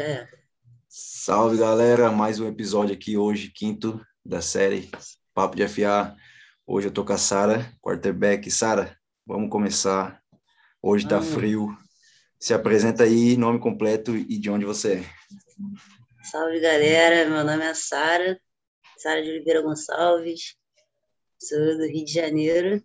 É. 0.00 0.26
Salve 0.88 1.58
galera, 1.58 2.10
mais 2.10 2.40
um 2.40 2.48
episódio 2.48 2.94
aqui 2.94 3.18
hoje, 3.18 3.50
quinto 3.50 4.00
da 4.24 4.40
série 4.40 4.90
Papo 5.34 5.54
de 5.54 5.68
FA. 5.68 6.16
Hoje 6.66 6.88
eu 6.88 6.90
tô 6.90 7.04
com 7.04 7.12
a 7.12 7.18
Sara, 7.18 7.70
quarterback. 7.82 8.50
Sara, 8.50 8.98
vamos 9.26 9.50
começar. 9.50 10.22
Hoje 10.80 11.06
tá 11.06 11.18
Vamos. 11.18 11.34
frio. 11.34 11.76
Se 12.38 12.54
apresenta 12.54 13.04
aí, 13.04 13.36
nome 13.36 13.60
completo 13.60 14.16
e 14.16 14.38
de 14.38 14.48
onde 14.48 14.64
você 14.64 15.00
é. 15.00 15.04
Salve 16.30 16.60
galera, 16.60 17.28
meu 17.28 17.44
nome 17.44 17.62
é 17.62 17.74
Sara, 17.74 18.40
Sara 18.96 19.22
de 19.22 19.28
Oliveira 19.28 19.60
Gonçalves, 19.60 20.56
sou 21.38 21.76
do 21.76 21.84
Rio 21.84 22.06
de 22.06 22.12
Janeiro, 22.14 22.82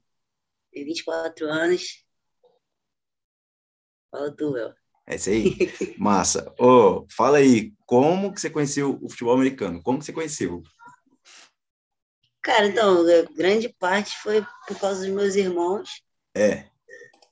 tenho 0.69 0.85
24 0.85 1.45
anos. 1.47 2.05
Fala 4.11 4.35
tu, 4.35 4.49
Léo. 4.49 4.84
É 5.07 5.15
isso 5.15 5.29
aí? 5.29 5.55
Massa. 5.97 6.53
Ô, 6.59 7.05
fala 7.15 7.37
aí, 7.37 7.73
como 7.85 8.33
que 8.33 8.41
você 8.41 8.49
conheceu 8.49 8.97
o 9.01 9.09
futebol 9.09 9.35
americano? 9.35 9.81
Como 9.83 9.99
que 9.99 10.05
você 10.05 10.13
conheceu? 10.13 10.63
Cara, 12.41 12.67
então, 12.67 13.03
grande 13.35 13.69
parte 13.79 14.15
foi 14.21 14.45
por 14.67 14.79
causa 14.79 15.01
dos 15.05 15.09
meus 15.09 15.35
irmãos, 15.35 15.89
É, 16.35 16.65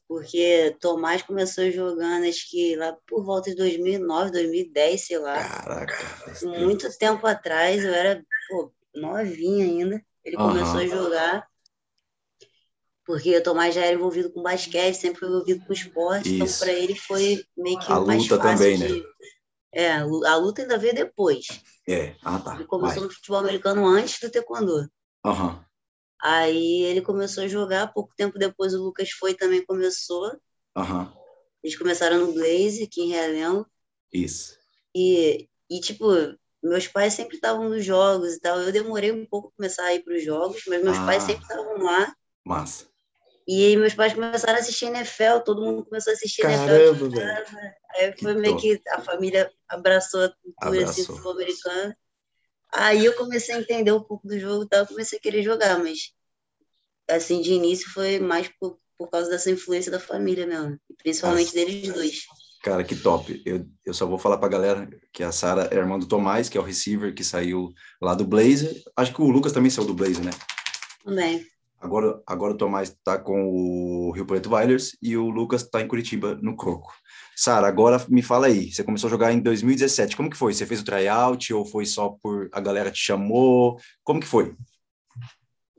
porque 0.07 0.75
Tomás 0.79 1.21
começou 1.23 1.71
jogando, 1.71 2.25
acho 2.27 2.49
que 2.49 2.75
lá 2.75 2.95
por 3.07 3.23
volta 3.25 3.49
de 3.49 3.55
2009, 3.55 4.31
2010, 4.31 5.07
sei 5.07 5.17
lá. 5.17 5.33
caraca. 5.33 5.93
Muito 6.43 6.89
tempo 6.97 7.25
atrás, 7.25 7.83
eu 7.83 7.93
era 7.93 8.23
pô, 8.49 8.71
novinha 8.95 9.65
ainda. 9.65 10.03
Ele 10.23 10.37
Aham. 10.37 10.49
começou 10.49 10.79
a 10.81 10.85
jogar, 10.87 11.47
porque 13.05 13.35
o 13.37 13.43
Tomás 13.43 13.75
já 13.75 13.81
era 13.85 13.95
envolvido 13.95 14.31
com 14.31 14.41
basquete, 14.41 14.95
sempre 14.95 15.19
foi 15.19 15.29
envolvido 15.29 15.65
com 15.65 15.73
esporte, 15.73 16.29
então 16.33 16.45
Isso. 16.45 16.59
para 16.59 16.71
ele 16.71 16.95
foi 16.95 17.43
meio 17.57 17.79
que 17.79 17.91
A 17.91 17.99
mais 17.99 18.23
luta 18.23 18.37
fácil 18.37 18.57
também, 18.57 18.77
de... 18.77 19.03
É, 19.73 19.91
a 19.93 20.05
lu- 20.05 20.25
a 20.25 20.35
luta 20.37 20.61
ainda 20.61 20.77
veio 20.77 20.93
depois. 20.95 21.45
É, 21.87 22.15
ah 22.23 22.39
tá. 22.39 22.55
Ele 22.55 22.65
começou 22.65 22.99
Vai. 22.99 23.03
no 23.07 23.11
futebol 23.13 23.39
americano 23.39 23.85
antes 23.87 24.19
do 24.19 24.29
taekwondo. 24.31 24.89
Aham, 25.25 25.63
Aí 26.21 26.83
ele 26.83 27.01
começou 27.01 27.43
a 27.43 27.47
jogar, 27.47 27.91
pouco 27.93 28.13
tempo 28.15 28.39
depois 28.39 28.73
o 28.73 28.81
Lucas 28.81 29.09
foi 29.11 29.33
também 29.33 29.65
começou. 29.65 30.31
aham, 30.75 31.11
Eles 31.63 31.77
começaram 31.77 32.19
no 32.25 32.33
Blaze, 32.33 32.83
aqui 32.83 33.01
em 33.01 33.09
Realengo. 33.09 33.65
isso. 34.13 34.57
E, 34.95 35.49
e, 35.69 35.79
tipo, 35.81 36.05
meus 36.63 36.87
pais 36.87 37.13
sempre 37.13 37.35
estavam 37.35 37.67
nos 37.67 37.83
jogos 37.83 38.33
e 38.35 38.39
tal. 38.39 38.59
Eu 38.59 38.71
demorei 38.71 39.11
um 39.11 39.25
pouco 39.25 39.49
a 39.49 39.51
começar 39.57 39.83
a 39.85 39.93
ir 39.95 40.03
para 40.03 40.15
os 40.15 40.23
jogos, 40.23 40.61
mas 40.67 40.83
meus 40.83 40.97
Ah. 40.97 41.05
pais 41.05 41.23
sempre 41.23 41.41
estavam 41.43 41.77
lá. 41.83 42.15
Massa. 42.45 42.85
E 43.47 43.65
aí 43.65 43.77
meus 43.77 43.93
pais 43.93 44.13
começaram 44.13 44.55
a 44.57 44.61
assistir 44.61 44.85
NFL, 44.85 45.39
todo 45.45 45.61
mundo 45.61 45.85
começou 45.85 46.11
a 46.11 46.13
assistir 46.13 46.43
NFL. 46.45 46.65
Caramba, 46.67 47.09
de 47.09 47.15
velho. 47.15 47.45
casa. 47.45 47.75
Aí 47.95 48.17
foi 48.17 48.33
meio 48.35 48.57
que 48.57 48.81
a 48.89 49.01
família 49.01 49.51
abraçou 49.67 50.23
a 50.23 50.33
cultura 50.41 50.89
assim, 50.89 51.05
futebol 51.05 51.33
americano. 51.33 51.95
Aí 52.73 53.05
eu 53.05 53.13
comecei 53.13 53.53
a 53.53 53.59
entender 53.59 53.91
um 53.91 54.01
pouco 54.01 54.27
do 54.27 54.39
jogo 54.39 54.63
e 54.63 54.69
tal, 54.69 54.87
comecei 54.87 55.19
a 55.19 55.21
querer 55.21 55.43
jogar, 55.43 55.77
mas 55.77 56.11
assim, 57.09 57.41
de 57.41 57.51
início 57.53 57.89
foi 57.91 58.17
mais 58.19 58.49
por, 58.59 58.79
por 58.97 59.09
causa 59.09 59.29
dessa 59.29 59.51
influência 59.51 59.91
da 59.91 59.99
família 59.99 60.47
mesmo, 60.47 60.79
principalmente 60.97 61.49
Ah. 61.49 61.53
deles 61.53 61.93
dois. 61.93 62.21
Cara, 62.63 62.83
que 62.83 62.95
top. 62.95 63.41
Eu, 63.45 63.65
eu 63.85 63.93
só 63.93 64.05
vou 64.05 64.17
falar 64.17 64.37
pra 64.37 64.47
galera 64.47 64.89
que 65.11 65.21
a 65.21 65.33
Sara 65.33 65.67
é 65.69 65.75
irmã 65.75 65.99
do 65.99 66.07
Tomás, 66.07 66.47
que 66.47 66.57
é 66.57 66.61
o 66.61 66.63
receiver 66.63 67.13
que 67.13 67.23
saiu 67.23 67.73
lá 68.01 68.15
do 68.15 68.25
Blazer. 68.25 68.73
Acho 68.95 69.13
que 69.13 69.21
o 69.21 69.29
Lucas 69.29 69.51
também 69.51 69.69
saiu 69.69 69.85
do 69.85 69.93
Blazer, 69.93 70.23
né? 70.23 70.31
Também. 71.03 71.45
Agora, 71.83 72.23
agora 72.25 72.53
o 72.53 72.57
Tomás 72.57 72.95
tá 73.03 73.17
com 73.19 73.49
o 73.51 74.11
Rio 74.11 74.25
Preto 74.25 74.55
Wilders 74.55 74.95
e 75.01 75.17
o 75.17 75.29
Lucas 75.29 75.63
tá 75.63 75.81
em 75.81 75.87
Curitiba, 75.87 76.33
no 76.41 76.55
Croco. 76.55 76.93
Sara, 77.35 77.67
agora 77.67 78.03
me 78.07 78.21
fala 78.21 78.47
aí. 78.47 78.71
Você 78.71 78.85
começou 78.85 79.09
a 79.09 79.11
jogar 79.11 79.33
em 79.33 79.41
2017. 79.41 80.15
Como 80.15 80.29
que 80.29 80.37
foi? 80.37 80.53
Você 80.53 80.65
fez 80.65 80.79
o 80.79 80.85
tryout 80.85 81.53
ou 81.53 81.65
foi 81.65 81.85
só 81.85 82.15
por 82.23 82.47
a 82.53 82.61
galera 82.61 82.89
te 82.89 82.99
chamou? 82.99 83.77
Como 84.01 84.21
que 84.21 84.25
foi? 84.27 84.55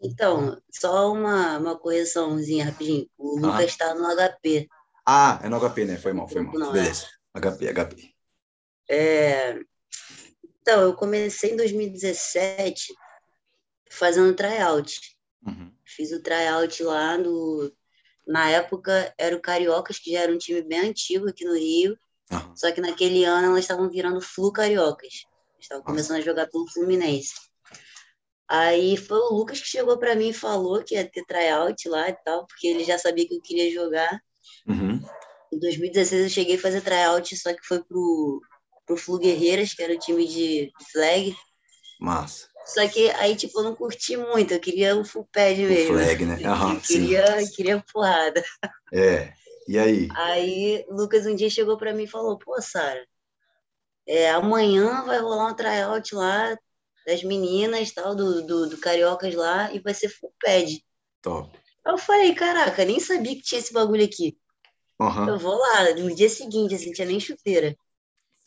Então, 0.03 0.61
só 0.71 1.11
uma, 1.11 1.57
uma 1.57 1.79
correçãozinha 1.79 2.67
rapidinho. 2.67 3.09
O 3.17 3.39
Ah. 3.39 3.41
Lucas 3.53 3.71
está 3.71 3.95
no 3.95 4.05
HP. 4.07 4.69
Ah, 5.07 5.41
é 5.43 5.49
no 5.49 5.59
HP, 5.59 5.87
né? 5.87 5.97
Foi 5.97 6.13
mal, 6.13 6.29
foi 6.29 6.43
mal. 6.43 6.53
Não, 6.55 6.69
é. 6.71 6.73
Beleza. 6.75 7.07
HP, 7.35 7.73
HP. 7.73 8.15
É, 8.91 9.59
Então, 10.61 10.83
eu 10.83 10.95
comecei 10.95 11.53
em 11.53 11.57
2017 11.57 12.93
fazendo 13.91 14.35
tryout. 14.37 15.14
Uhum. 15.47 15.73
Fiz 15.85 16.13
o 16.13 16.23
tryout 16.23 16.83
lá 16.83 17.19
no. 17.19 17.73
Na 18.27 18.49
época 18.51 19.15
era 19.19 19.37
o 19.37 19.41
Cariocas, 19.41 19.99
que 19.99 20.13
já 20.13 20.21
era 20.21 20.33
um 20.33 20.39
time 20.39 20.63
bem 20.63 20.81
antigo 20.81 21.29
aqui 21.29 21.45
no 21.45 21.55
Rio. 21.55 21.99
Aham. 22.33 22.57
Só 22.57 22.73
que 22.73 22.81
naquele 22.81 23.25
ano 23.25 23.49
elas 23.49 23.61
estavam 23.61 23.91
virando 23.91 24.21
Flu 24.21 24.51
Cariocas. 24.51 25.27
Estavam 25.61 25.83
Nossa. 25.83 25.93
começando 25.93 26.19
a 26.19 26.23
jogar 26.23 26.47
pelo 26.47 26.67
Fluminense. 26.69 27.35
Aí 28.49 28.97
foi 28.97 29.19
o 29.19 29.35
Lucas 29.35 29.61
que 29.61 29.67
chegou 29.67 29.99
para 29.99 30.15
mim 30.15 30.29
e 30.29 30.35
falou 30.35 30.83
que 30.83 30.95
ia 30.95 31.09
ter 31.09 31.25
tryout 31.25 31.89
lá 31.89 32.09
e 32.09 32.17
tal, 32.25 32.47
porque 32.47 32.67
ele 32.67 32.85
já 32.85 32.99
sabia 32.99 33.27
que 33.27 33.35
eu 33.35 33.43
queria 33.43 33.73
jogar. 33.73 34.21
Uhum. 34.67 35.03
Em 35.53 35.59
2016 35.59 36.25
eu 36.25 36.29
cheguei 36.29 36.57
a 36.57 36.61
fazer 36.61 36.83
tryout, 36.83 37.37
só 37.37 37.53
que 37.55 37.67
foi 37.67 37.83
pro, 37.83 38.41
pro 38.87 38.97
Flu 38.97 39.19
Guerreiras, 39.19 39.73
que 39.73 39.83
era 39.83 39.95
o 39.95 39.99
time 39.99 40.27
de 40.27 40.71
flag. 40.93 41.35
Massa. 42.01 42.49
Só 42.65 42.89
que 42.89 43.11
aí, 43.11 43.37
tipo, 43.37 43.61
eu 43.61 43.65
não 43.65 43.75
curti 43.75 44.17
muito, 44.17 44.55
eu 44.55 44.61
queria 44.61 44.97
o 44.97 45.05
full 45.05 45.29
pad 45.33 45.63
O 45.63 45.69
mesmo. 45.69 45.99
flag, 45.99 46.25
né? 46.25 46.39
Aham, 46.45 46.75
eu 46.75 46.81
sim. 46.81 47.01
queria, 47.01 47.51
queria 47.55 47.85
porrada. 47.93 48.43
É. 48.93 49.33
E 49.69 49.79
aí? 49.79 50.09
Aí 50.17 50.85
o 50.89 50.95
Lucas 50.95 51.27
um 51.27 51.35
dia 51.35 51.51
chegou 51.51 51.77
pra 51.77 51.93
mim 51.93 52.05
e 52.05 52.09
falou, 52.09 52.39
pô, 52.39 52.61
Sara, 52.61 53.07
é, 54.07 54.31
amanhã 54.31 55.05
vai 55.05 55.19
rolar 55.19 55.49
um 55.49 55.55
tryout 55.55 56.15
lá 56.15 56.57
das 57.07 57.23
meninas, 57.23 57.93
tal, 57.93 58.15
do, 58.15 58.47
do, 58.47 58.69
do 58.71 58.79
Cariocas 58.79 59.35
lá, 59.35 59.73
e 59.73 59.79
vai 59.79 59.93
ser 59.93 60.09
full 60.09 60.33
pad. 60.43 60.83
Top. 61.21 61.59
Aí 61.85 61.93
eu 61.93 61.99
falei, 61.99 62.35
caraca, 62.35 62.85
nem 62.85 62.99
sabia 62.99 63.35
que 63.35 63.43
tinha 63.43 63.59
esse 63.59 63.73
bagulho 63.73 64.05
aqui. 64.05 64.39
Aham. 65.01 65.29
Eu 65.29 65.39
vou 65.39 65.55
lá, 65.55 65.95
no 65.95 66.15
dia 66.15 66.29
seguinte, 66.31 66.75
assim, 66.75 66.93
tinha 66.93 67.07
nem 67.07 67.21
chuteira. 67.21 67.77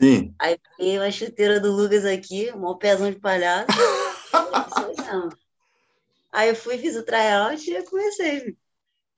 Sim. 0.02 0.34
Aí 0.40 0.58
peguei 0.78 0.98
a 0.98 1.12
chuteira 1.12 1.60
do 1.60 1.72
Lucas 1.72 2.06
aqui, 2.06 2.52
um 2.54 2.76
pezão 2.78 3.12
de 3.12 3.20
palhaço. 3.20 3.68
Falei, 4.44 4.94
"Isso 4.96 5.04
mesmo." 5.04 5.30
Aí 6.32 6.50
eu 6.50 6.56
fui, 6.56 6.78
fiz 6.78 6.96
o 6.96 7.04
tryout 7.04 7.70
e 7.70 7.74
eu 7.76 7.84
comecei. 7.86 8.58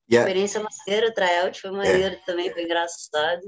E 0.08 0.18
a- 0.18 0.22
Experiência 0.22 0.62
maneira, 0.62 1.10
o 1.10 1.14
tryout 1.14 1.62
foi 1.62 1.72
maneiro 1.72 2.18
também, 2.26 2.52
foi 2.52 2.64
engraçado. 2.64 3.42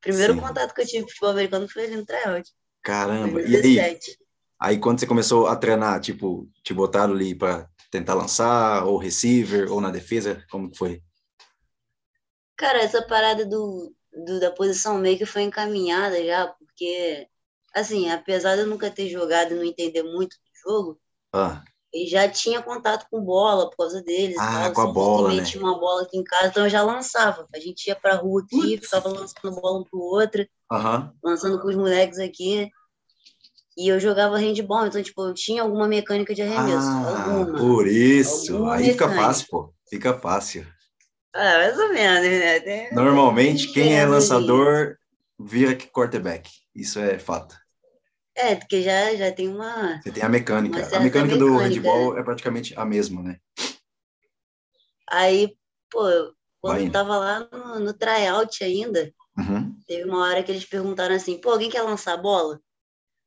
Primeiro 0.00 0.34
Sim. 0.34 0.40
contato 0.40 0.74
que 0.74 0.80
eu 0.82 0.86
tive 0.86 1.02
com 1.02 1.08
futebol 1.08 1.30
americano 1.30 1.68
foi 1.68 1.84
ali 1.84 1.96
no 1.96 2.06
tryout. 2.06 2.50
Caramba. 2.82 3.40
E 3.40 3.56
aí? 3.56 3.62
2017. 3.62 4.18
Aí 4.60 4.78
quando 4.78 4.98
você 5.00 5.06
começou 5.06 5.46
a 5.46 5.56
treinar, 5.56 6.00
tipo, 6.00 6.48
te 6.62 6.74
botaram 6.74 7.14
ali 7.14 7.34
para 7.34 7.68
tentar 7.90 8.14
lançar, 8.14 8.84
ou 8.84 8.98
receiver, 8.98 9.70
ou 9.72 9.80
na 9.80 9.90
defesa, 9.90 10.44
como 10.50 10.70
que 10.70 10.76
foi? 10.78 11.02
Cara, 12.56 12.78
essa 12.80 13.02
parada 13.06 13.46
do, 13.46 13.94
do- 14.12 14.40
da 14.40 14.50
posição 14.50 14.98
meio 14.98 15.16
que 15.18 15.26
foi 15.26 15.42
encaminhada 15.42 16.22
já, 16.24 16.46
porque, 16.48 17.26
assim, 17.74 18.10
apesar 18.10 18.56
de 18.56 18.62
eu 18.62 18.66
nunca 18.66 18.90
ter 18.90 19.08
jogado 19.08 19.52
e 19.52 19.56
não 19.56 19.64
entender 19.64 20.02
muito 20.02 20.36
jogo, 20.68 21.00
Ah, 21.32 21.62
ele 21.92 22.06
já 22.06 22.28
tinha 22.28 22.62
contato 22.62 23.06
com 23.10 23.20
bola 23.22 23.70
por 23.70 23.76
causa 23.78 24.02
deles. 24.02 24.36
Ah, 24.38 24.64
tal. 24.64 24.72
com 24.74 24.80
a 24.80 24.84
Sempre 24.84 24.94
bola, 24.94 25.34
né? 25.34 25.42
Tinha 25.44 25.62
uma 25.62 25.78
bola 25.78 26.02
aqui 26.02 26.18
em 26.18 26.24
casa, 26.24 26.48
então 26.48 26.64
eu 26.64 26.70
já 26.70 26.82
lançava. 26.82 27.46
A 27.54 27.58
gente 27.58 27.86
ia 27.86 27.96
pra 27.96 28.16
rua 28.16 28.42
aqui, 28.42 28.78
ficava 28.78 29.08
lançando 29.08 29.60
bola 29.60 29.80
um 29.80 29.84
pro 29.84 29.98
outro, 29.98 30.46
aham. 30.70 31.12
lançando 31.22 31.60
com 31.60 31.68
os 31.68 31.76
moleques 31.76 32.18
aqui. 32.18 32.68
E 33.76 33.88
eu 33.88 34.00
jogava 34.00 34.36
handball, 34.38 34.86
então, 34.86 35.00
tipo, 35.02 35.22
eu 35.22 35.32
tinha 35.34 35.62
alguma 35.62 35.86
mecânica 35.86 36.34
de 36.34 36.42
arremesso. 36.42 36.86
Ah, 36.88 37.24
alguma. 37.24 37.58
por 37.58 37.86
isso. 37.86 38.52
Alguma 38.56 38.74
Aí 38.74 38.90
fica 38.90 39.06
mecânica. 39.06 39.26
fácil, 39.28 39.46
pô. 39.48 39.74
Fica 39.88 40.18
fácil. 40.18 40.66
Ah, 41.32 41.58
mais 41.58 41.78
ou 41.78 41.88
menos, 41.90 42.22
né? 42.28 42.90
Normalmente, 42.92 43.72
quem 43.72 43.96
é 43.96 44.04
lançador 44.04 44.96
vira 45.38 45.74
que 45.76 45.86
quarterback. 45.86 46.50
Isso 46.74 46.98
é 46.98 47.18
fato. 47.18 47.56
É, 48.38 48.54
porque 48.56 48.82
já, 48.82 49.14
já 49.16 49.32
tem 49.32 49.48
uma. 49.48 50.00
Você 50.00 50.12
tem 50.12 50.22
a 50.22 50.28
mecânica. 50.28 50.80
A 50.80 50.84
certa 50.84 51.00
mecânica 51.00 51.36
do 51.36 51.56
mecânica, 51.56 51.88
handball 51.88 52.18
é 52.18 52.22
praticamente 52.22 52.74
a 52.76 52.84
mesma, 52.84 53.22
né? 53.22 53.38
Aí, 55.10 55.56
pô, 55.90 56.00
quando 56.60 56.78
Vai 56.78 56.86
eu 56.86 56.92
tava 56.92 57.16
lá 57.18 57.48
no, 57.52 57.80
no 57.80 57.94
tryout 57.94 58.62
ainda, 58.64 59.12
Uhum. 59.38 59.78
teve 59.86 60.04
uma 60.08 60.22
hora 60.28 60.42
que 60.44 60.52
eles 60.52 60.66
perguntaram 60.66 61.14
assim: 61.16 61.40
pô, 61.40 61.50
alguém 61.52 61.70
quer 61.70 61.82
lançar 61.82 62.14
a 62.14 62.18
bola? 62.18 62.60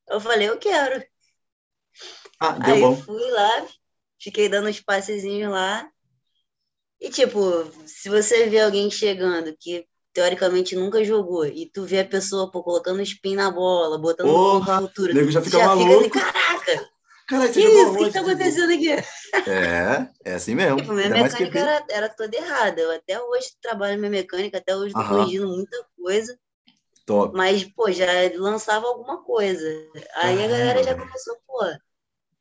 Eu 0.10 0.22
falei: 0.22 0.50
eu 0.50 0.60
quero. 0.60 1.04
Ah, 2.40 2.60
deu 2.60 2.78
Aí 2.78 2.80
bom. 2.80 3.02
fui 3.06 3.30
lá, 3.31 3.68
fiquei 4.19 4.48
dando 4.50 4.69
uns 4.69 4.80
passezinhos 4.81 5.52
lá. 5.52 5.92
E, 7.02 7.10
tipo, 7.10 7.40
se 7.88 8.08
você 8.10 8.48
vê 8.50 8.60
alguém 8.62 8.90
chegando 8.92 9.56
que 9.60 9.86
teoricamente 10.13 10.75
nunca 10.75 11.04
jogou 11.04 11.46
e 11.46 11.69
tu 11.72 11.86
vê 11.86 12.00
a 12.02 12.08
pessoa 12.08 12.52
pô, 12.52 12.63
colocando 12.63 13.02
spin 13.02 13.36
na 13.36 13.52
bola, 13.52 13.98
botando 14.00 14.30
Porra, 14.30 14.78
no 14.78 14.88
futuro, 14.88 15.13
nego 15.13 15.31
já 15.31 15.42
fica 15.42 15.58
já 15.58 15.68
maluco. 15.68 15.92
fica 15.94 15.96
assim, 15.96 16.10
caraca, 16.10 16.90
Caralho, 17.28 17.54
que 17.54 17.62
jogou 17.62 17.81
isso? 17.84 17.94
O 17.96 17.98
que 17.98 18.08
onde? 18.08 18.13
tá 18.13 18.22
acontecendo 18.22 18.74
aqui? 18.74 18.90
É, 19.46 20.08
é 20.25 20.34
assim 20.34 20.56
mesmo. 20.56 20.78
Tipo, 20.78 20.94
minha 20.94 21.10
Ainda 21.10 21.18
mais 21.18 21.34
que 21.34 21.44
mecânica 21.44 21.60
era, 21.60 21.86
era 21.90 22.10
toda 22.10 22.36
errada. 22.38 22.81
Eu 22.81 22.92
até 22.92 23.22
hoje 23.22 23.50
trabalho 23.62 23.98
minha 24.00 24.10
mecânica, 24.12 24.58
até 24.58 24.75
hoje 24.75 24.96
tô 24.96 25.04
Aham. 25.04 25.08
corrigindo 25.08 25.48
muita 25.48 25.78
coisa. 25.98 26.38
Top. 27.06 27.34
Mas, 27.34 27.63
pô, 27.66 27.92
já 27.92 28.06
lançava 28.38 28.88
alguma 28.88 29.24
coisa. 29.24 29.66
Aí 30.16 30.44
a 30.44 30.48
galera 30.48 30.84
já 30.84 30.96
começou, 30.96 31.38
pô, 31.48 31.60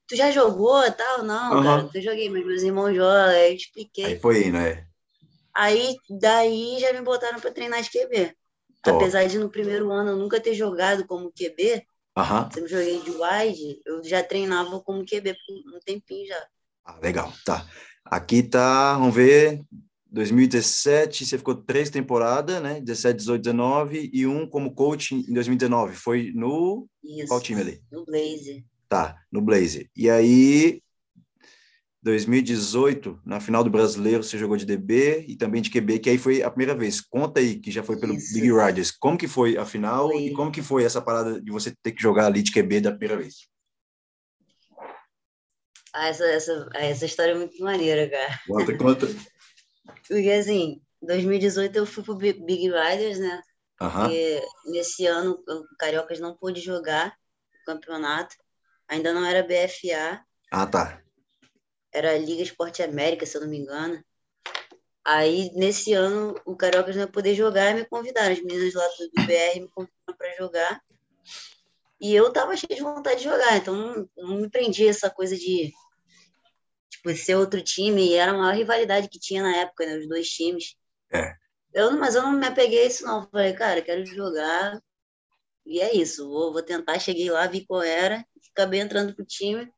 tu 0.09 0.17
já 0.17 0.31
jogou 0.33 0.91
tal? 0.93 1.25
Não, 1.25 1.59
cara, 1.61 1.89
eu 1.95 2.03
joguei, 2.03 2.31
mas 2.31 2.47
meus 2.47 2.63
irmãos 2.63 2.95
jogam. 2.95 3.31
Aí 3.31 3.53
eu 3.53 3.57
expliquei. 3.57 4.13
Aí 4.13 4.19
foi 4.21 4.47
indo, 4.47 4.59
é. 4.59 4.87
Aí, 5.55 5.97
daí, 6.21 6.79
já 6.79 6.93
me 6.93 7.03
botaram 7.03 7.41
pra 7.41 7.51
treinar 7.51 7.83
de 7.83 7.91
QB. 7.91 8.35
Top. 8.83 8.97
Apesar 8.97 9.27
de 9.27 9.39
no 9.39 9.51
primeiro 9.51 9.91
ano 9.91 10.11
eu 10.11 10.17
nunca 10.17 10.41
ter 10.41 10.55
jogado 10.55 11.07
como 11.07 11.33
QB, 11.33 11.85
Aham. 12.17 12.49
sempre 12.53 12.71
joguei 12.71 13.01
de 13.01 13.11
wide, 13.11 13.81
eu 13.85 14.03
já 14.03 14.23
treinava 14.23 14.81
como 14.81 15.05
QB 15.05 15.35
por 15.35 15.77
um 15.77 15.81
tempinho 15.85 16.27
já. 16.27 16.47
Ah, 16.85 16.99
legal, 17.01 17.33
tá. 17.45 17.67
Aqui 18.05 18.43
tá, 18.43 18.95
vamos 18.95 19.15
ver, 19.15 19.63
2017, 20.11 21.27
você 21.27 21.39
ficou 21.39 21.55
três 21.55 21.91
temporadas, 21.91 22.61
né? 22.63 22.81
17, 22.81 23.19
18, 23.19 23.43
19 23.43 24.11
e 24.13 24.27
um 24.27 24.49
como 24.49 24.75
coach 24.75 25.15
em 25.15 25.33
2019. 25.33 25.95
Foi 25.95 26.33
no 26.35 26.89
Isso. 27.05 27.29
qual 27.29 27.41
time 27.41 27.61
ali? 27.61 27.83
No 27.93 28.05
Blazer. 28.05 28.65
Tá, 28.89 29.17
no 29.31 29.41
Blazer. 29.41 29.89
E 29.95 30.11
aí, 30.11 30.83
2018, 32.03 33.21
na 33.27 33.41
final 33.41 33.63
do 33.63 33.71
Brasileiro, 33.71 34.23
você 34.23 34.39
jogou 34.39 34.57
de 34.57 34.65
DB 34.65 35.25
e 35.29 35.37
também 35.37 35.61
de 35.61 35.71
QB, 35.71 35.99
que 35.99 36.09
aí 36.09 36.17
foi 36.17 36.43
a 36.43 36.51
primeira 36.51 36.75
vez. 36.75 37.01
Conta 37.01 37.41
aí, 37.41 37.59
que 37.61 37.71
já 37.71 37.83
foi 37.83 37.99
pelo 38.01 38.15
Isso. 38.15 38.33
Big 38.33 38.51
Riders. 38.51 38.91
Como 38.91 39.19
que 39.19 39.29
foi 39.29 39.59
a 39.59 39.67
final 39.67 40.09
Foi. 40.09 40.23
e 40.23 40.33
como 40.33 40.51
que 40.51 40.63
foi 40.63 40.85
essa 40.85 41.03
parada 41.03 41.41
de 41.41 41.51
você 41.51 41.75
ter 41.83 41.93
que 41.93 42.01
jogar 42.03 42.27
ali 42.27 42.43
de 42.43 42.53
QB 42.53 42.81
da 42.81 42.91
primeira 42.91 43.19
vez? 43.19 43.49
Ah, 45.93 46.09
essa, 46.09 46.25
essa, 46.25 46.71
ah, 46.75 46.85
essa 46.85 47.05
história 47.05 47.33
é 47.33 47.35
muito 47.35 47.63
maneira, 47.63 48.09
cara. 48.09 48.41
Conta, 48.47 48.79
conta. 48.79 49.07
Porque, 50.09 50.31
assim, 50.31 50.81
2018 51.03 51.77
eu 51.77 51.85
fui 51.87 52.03
pro 52.03 52.17
Big 52.17 52.71
Riders, 52.71 53.19
né? 53.19 53.43
Porque 53.79 54.43
nesse 54.67 55.07
ano 55.07 55.43
o 55.47 55.77
Cariocas 55.79 56.21
não 56.21 56.37
pôde 56.37 56.61
jogar 56.61 57.15
o 57.63 57.65
campeonato. 57.65 58.37
Ainda 58.89 59.13
não 59.13 59.25
era 59.25 59.43
BFA, 59.43 60.23
Ah, 60.51 60.67
tá. 60.67 61.01
Era 61.93 62.17
Liga 62.19 62.43
Esporte 62.43 62.83
América, 62.83 63.27
se 63.27 63.37
eu 63.37 63.41
não 63.43 63.49
me 63.49 63.59
engano. 63.59 64.03
Aí, 65.05 65.51
nesse 65.55 65.93
ano, 65.93 66.41
o 66.45 66.57
Cariocas 66.57 66.95
não 66.95 67.03
ia 67.03 67.11
poder 67.11 67.35
jogar 67.35 67.71
e 67.71 67.75
me 67.75 67.85
convidaram. 67.85 68.33
As 68.33 68.43
meninas 68.43 68.75
lá 68.75 68.87
do 68.87 69.27
BR 69.27 69.61
me 69.61 69.69
convidaram 69.69 70.17
para 70.17 70.37
jogar. 70.37 70.83
E 72.01 72.15
eu 72.15 72.33
tava 72.33 72.57
cheio 72.57 72.75
de 72.75 72.83
vontade 72.83 73.19
de 73.19 73.25
jogar, 73.25 73.57
então 73.57 73.75
não, 73.75 74.09
não 74.17 74.37
me 74.41 74.49
prendia 74.49 74.89
essa 74.89 75.11
coisa 75.11 75.37
de 75.37 75.73
tipo, 76.91 77.15
ser 77.17 77.37
outro 77.37 77.63
time. 77.63 78.11
E 78.11 78.15
era 78.15 78.33
a 78.33 78.37
maior 78.37 78.55
rivalidade 78.55 79.09
que 79.09 79.19
tinha 79.19 79.43
na 79.43 79.57
época, 79.57 79.87
né? 79.87 79.99
Os 79.99 80.09
dois 80.09 80.29
times. 80.29 80.77
É. 81.13 81.35
Eu, 81.73 81.93
mas 81.99 82.15
eu 82.15 82.23
não 82.23 82.33
me 82.33 82.47
apeguei 82.47 82.85
a 82.85 82.87
isso, 82.87 83.05
não. 83.05 83.29
Falei, 83.31 83.53
cara, 83.55 83.83
quero 83.83 84.05
jogar. 84.05 84.81
E 85.67 85.81
é 85.81 85.95
isso, 85.95 86.29
vou, 86.29 86.53
vou 86.53 86.63
tentar. 86.63 86.99
Cheguei 86.99 87.31
lá, 87.31 87.47
vi 87.47 87.65
qual 87.65 87.83
era, 87.83 88.25
acabei 88.53 88.81
entrando 88.81 89.15
pro 89.15 89.25
time. 89.25 89.73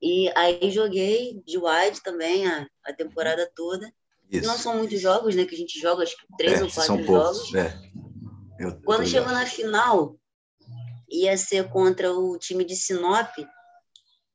E 0.00 0.30
aí 0.36 0.70
joguei 0.70 1.42
de 1.44 1.58
wide 1.58 2.00
também 2.02 2.46
a, 2.46 2.66
a 2.84 2.92
temporada 2.92 3.50
toda. 3.54 3.92
Isso. 4.30 4.46
Não 4.46 4.56
são 4.58 4.76
muitos 4.76 5.00
jogos, 5.00 5.34
né? 5.34 5.44
Que 5.44 5.54
a 5.54 5.58
gente 5.58 5.80
joga, 5.80 6.02
acho 6.02 6.16
que 6.16 6.26
três 6.36 6.60
É, 6.60 6.64
ou 6.64 6.70
quatro 6.70 7.04
jogos. 7.04 7.54
É. 7.54 7.74
Eu- 8.60 8.68
eu 8.70 8.80
Quando 8.82 9.00
tô 9.04 9.06
chegou 9.06 9.32
na 9.32 9.46
final, 9.46 10.16
ia 11.10 11.36
ser 11.36 11.68
contra 11.70 12.12
o 12.12 12.36
time 12.38 12.64
de 12.64 12.76
Sinop, 12.76 13.30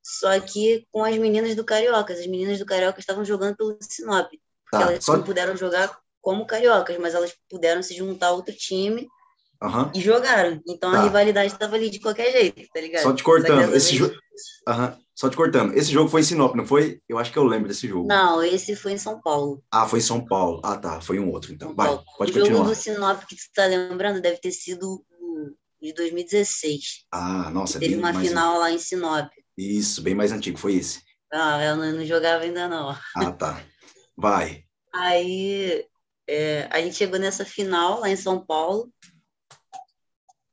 só 0.02 0.38
que 0.40 0.86
com 0.92 1.04
as 1.04 1.18
meninas 1.18 1.56
do 1.56 1.64
Cariocas. 1.64 2.20
As 2.20 2.28
meninas 2.28 2.60
do 2.60 2.66
Cariocas 2.66 3.00
estavam 3.04 3.24
jogando 3.24 3.56
pelo 3.56 3.78
Sinop. 3.82 4.28
Porque 4.30 4.40
Tá, 4.72 4.82
elas 4.92 5.04
só- 5.06 5.16
não 5.18 5.24
puderam 5.24 5.56
jogar 5.56 5.98
como 6.22 6.46
Cariocas, 6.46 6.98
mas 6.98 7.14
elas 7.14 7.34
puderam 7.50 7.84
se 7.84 7.94
juntar 7.96 8.28
a 8.28 8.32
outro 8.32 8.54
time 8.56 9.08
Aham. 9.62 9.92
e 9.94 10.02
jogaram. 10.02 10.60
Então 10.68 10.92
Tá. 10.92 11.00
a 11.00 11.04
rivalidade 11.04 11.54
estava 11.54 11.76
ali 11.76 11.90
de 11.90 12.00
qualquer 12.00 12.32
jeito, 12.32 12.68
tá 12.74 12.82
ligado? 12.82 13.04
Só 13.04 13.14
te 13.14 13.24
cortando, 13.24 13.76
esse 13.76 13.90
vez- 13.98 14.10
jogo. 14.12 14.16
Aham. 14.68 15.00
Só 15.16 15.30
te 15.30 15.38
cortando. 15.38 15.74
Esse 15.74 15.92
jogo 15.92 16.10
foi 16.10 16.22
em 16.22 16.24
Sinop, 16.24 16.56
não 16.56 16.66
foi? 16.66 17.00
Eu 17.08 17.20
acho 17.20 17.32
que 17.32 17.38
eu 17.38 17.44
lembro 17.44 17.68
desse 17.68 17.88
jogo. 17.88 18.08
Não, 18.08 18.42
esse 18.42 18.76
foi 18.76 18.94
em 18.94 18.98
São 18.98 19.22
Paulo. 19.22 19.64
Ah, 19.72 19.88
foi 19.88 20.00
em 20.00 20.04
São 20.04 20.26
Paulo. 20.26 20.60
Ah, 20.64 20.76
tá. 20.76 21.00
Foi 21.02 21.20
um 21.20 21.32
outro, 21.32 21.54
então. 21.54 21.76
Vai, 21.76 21.88
pode 22.18 22.32
o 22.32 22.34
jogo 22.34 22.48
continuar. 22.48 22.64
do 22.66 22.76
Sinop 22.76 23.24
que 23.26 23.36
você 23.36 23.48
está 23.48 23.66
lembrando 23.66 24.22
deve 24.22 24.38
ter 24.38 24.52
sido 24.52 25.04
o 25.20 25.52
de 25.82 25.94
2016. 25.94 27.06
Ah, 27.12 27.50
nossa, 27.50 27.80
Teve 27.80 27.94
bem 27.94 28.00
uma 28.04 28.14
mais... 28.14 28.28
final 28.28 28.58
lá 28.58 28.72
em 28.72 28.80
Sinop. 28.80 29.30
Isso, 29.58 30.02
bem 30.02 30.16
mais 30.16 30.32
antigo, 30.32 30.58
foi 30.58 30.76
esse. 30.76 31.02
Ah, 31.32 31.64
eu 31.64 31.76
não, 31.76 31.92
não 31.92 32.06
jogava 32.06 32.44
ainda 32.44 32.68
não. 32.68 32.90
Ah, 33.16 33.32
tá. 33.32 33.64
Vai. 34.16 34.64
Aí 34.94 35.86
é, 36.28 36.68
a 36.72 36.80
gente 36.82 36.96
chegou 36.96 37.20
nessa 37.20 37.44
final 37.44 38.00
lá 38.00 38.10
em 38.10 38.16
São 38.16 38.44
Paulo 38.44 38.92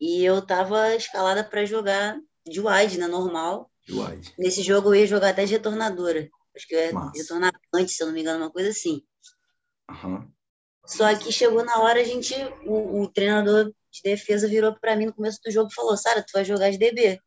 e 0.00 0.24
eu 0.24 0.42
tava 0.42 0.94
escalada 0.96 1.44
para 1.44 1.64
jogar 1.64 2.18
de 2.46 2.60
wide, 2.60 2.98
né, 2.98 3.06
normal. 3.06 3.69
Wide. 3.88 4.34
Nesse 4.38 4.62
jogo 4.62 4.90
eu 4.94 5.00
ia 5.00 5.06
jogar 5.06 5.30
até 5.30 5.44
de 5.44 5.52
retornadora. 5.52 6.28
Acho 6.56 6.66
que 6.66 6.74
eu 6.74 6.80
ia 6.80 6.92
Massa. 6.92 7.12
retornar 7.16 7.52
antes, 7.74 7.96
se 7.96 8.02
eu 8.02 8.06
não 8.08 8.14
me 8.14 8.20
engano, 8.20 8.44
uma 8.44 8.50
coisa 8.50 8.70
assim. 8.70 9.02
Aham. 9.88 10.28
Só 10.86 11.14
que 11.16 11.30
chegou 11.30 11.64
na 11.64 11.78
hora, 11.80 12.00
a 12.00 12.04
gente, 12.04 12.34
o, 12.64 13.02
o 13.02 13.08
treinador 13.12 13.66
de 13.92 14.02
defesa 14.02 14.48
virou 14.48 14.74
para 14.78 14.96
mim 14.96 15.06
no 15.06 15.12
começo 15.14 15.38
do 15.44 15.50
jogo 15.50 15.68
e 15.70 15.74
falou: 15.74 15.96
Sara, 15.96 16.22
tu 16.22 16.30
vai 16.32 16.44
jogar 16.44 16.70
de 16.70 16.78
DB. 16.78 17.20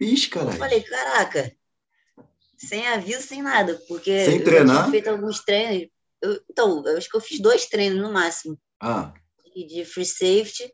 Ixi, 0.00 0.26
Eu 0.26 0.30
caralho. 0.32 0.58
falei: 0.58 0.82
caraca, 0.82 1.56
sem 2.56 2.86
aviso, 2.88 3.22
sem 3.22 3.42
nada, 3.42 3.80
porque 3.88 4.24
Sem 4.24 4.38
eu 4.38 4.44
treinar? 4.44 4.76
tinha 4.82 4.90
feito 4.90 5.08
alguns 5.08 5.40
treinos. 5.44 5.88
Eu- 6.22 6.40
então, 6.50 6.82
eu 6.86 6.96
acho 6.96 7.08
que 7.08 7.16
eu 7.16 7.20
fiz 7.20 7.40
dois 7.40 7.66
treinos 7.66 8.00
no 8.00 8.12
máximo. 8.12 8.58
Ah, 8.80 9.12
de- 9.54 9.66
de 9.66 9.84
free 9.84 10.04
safety 10.06 10.72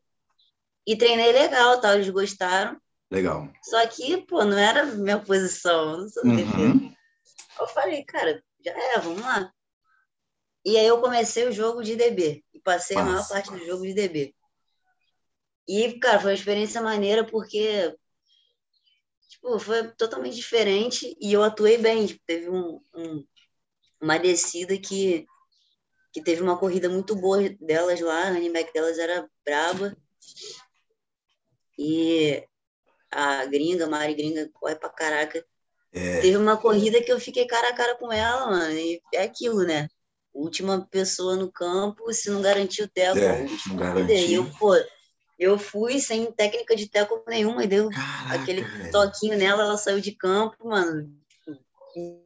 e 0.87 0.97
treinei 0.97 1.33
legal, 1.33 1.81
tal, 1.81 1.95
eles 1.95 2.09
gostaram. 2.11 2.81
Legal. 3.11 3.51
Só 3.63 3.87
que, 3.87 4.19
pô, 4.27 4.45
não 4.45 4.57
era 4.59 4.85
minha 4.87 5.19
posição, 5.19 5.93
eu 5.93 5.99
não 5.99 6.09
sou 6.09 6.25
Uhum. 6.25 6.37
defesa. 6.37 6.97
Eu 7.61 7.69
falei, 7.69 8.05
cara, 8.05 8.43
já 8.65 8.73
é, 8.73 8.99
vamos 8.99 9.21
lá. 9.21 9.53
E 10.65 10.77
aí 10.77 10.87
eu 10.87 11.01
comecei 11.01 11.47
o 11.49 11.53
jogo 11.53 11.83
de 11.83 11.97
DB 11.97 12.45
e 12.55 12.61
passei 12.61 12.97
a 12.99 13.05
maior 13.05 13.27
parte 13.29 13.51
do 13.51 13.65
jogo 13.65 13.83
de 13.87 13.95
DB. 13.95 14.35
E, 15.67 15.99
cara, 15.99 16.21
foi 16.21 16.31
uma 16.33 16.35
experiência 16.37 16.81
maneira 16.83 17.25
porque 17.25 17.97
tipo, 19.29 19.59
foi 19.59 19.89
totalmente 19.93 20.37
diferente 20.37 21.17
e 21.21 21.33
eu 21.33 21.43
atuei 21.43 21.79
bem. 21.79 22.07
Tipo, 22.07 22.21
teve 22.27 22.51
um, 22.51 22.81
um- 22.95 23.25
uma 24.01 24.19
descida 24.19 24.77
que, 24.79 25.27
que 26.13 26.23
teve 26.23 26.43
uma 26.43 26.59
corrida 26.59 26.89
muito 26.89 27.15
boa 27.15 27.39
delas 27.61 28.01
lá, 28.01 28.25
a 28.27 28.31
running 28.33 28.53
back 28.53 28.73
delas 28.73 28.99
era 28.99 29.29
braba. 29.45 29.97
E 31.79 32.47
a 33.11 33.45
gringa, 33.47 33.87
a 33.87 33.89
Mari 33.89 34.15
Gringa, 34.15 34.49
corre 34.55 34.77
pra 34.77 34.89
caraca. 34.91 35.45
É, 35.93 36.21
Teve 36.21 36.37
uma 36.37 36.57
corrida 36.57 37.03
que 37.03 37.13
eu 37.13 37.21
fiquei 37.21 37.47
cara 37.47 37.71
a 37.71 37.75
cara 37.75 37.97
com 37.97 38.13
ela, 38.13 38.47
mano. 38.47 38.73
E 38.79 39.01
é 39.15 39.23
aquilo, 39.23 39.65
né? 39.65 39.89
Última 40.35 40.87
pessoa 40.91 41.37
no 41.37 41.51
campo, 41.53 42.13
se 42.13 42.31
não 42.31 42.43
garantir 42.43 42.83
o 42.83 42.89
teco, 42.89 43.19
É, 43.19 43.45
não 43.69 43.77
garantir. 43.77 44.31
E 44.31 44.35
eu, 44.35 44.45
pô, 44.59 44.75
eu 45.39 45.59
fui 45.59 46.01
sem 46.01 46.31
técnica 46.33 46.77
de 46.77 46.89
teco 46.89 47.25
nenhuma, 47.29 47.65
e 47.65 47.67
deu 47.69 47.89
caraca, 47.91 48.37
aquele 48.37 48.63
velho. 48.63 48.93
toquinho 48.93 49.39
nela, 49.39 49.63
ela 49.65 49.77
saiu 49.79 50.01
de 50.01 50.13
campo, 50.13 50.69
mano. 50.69 51.11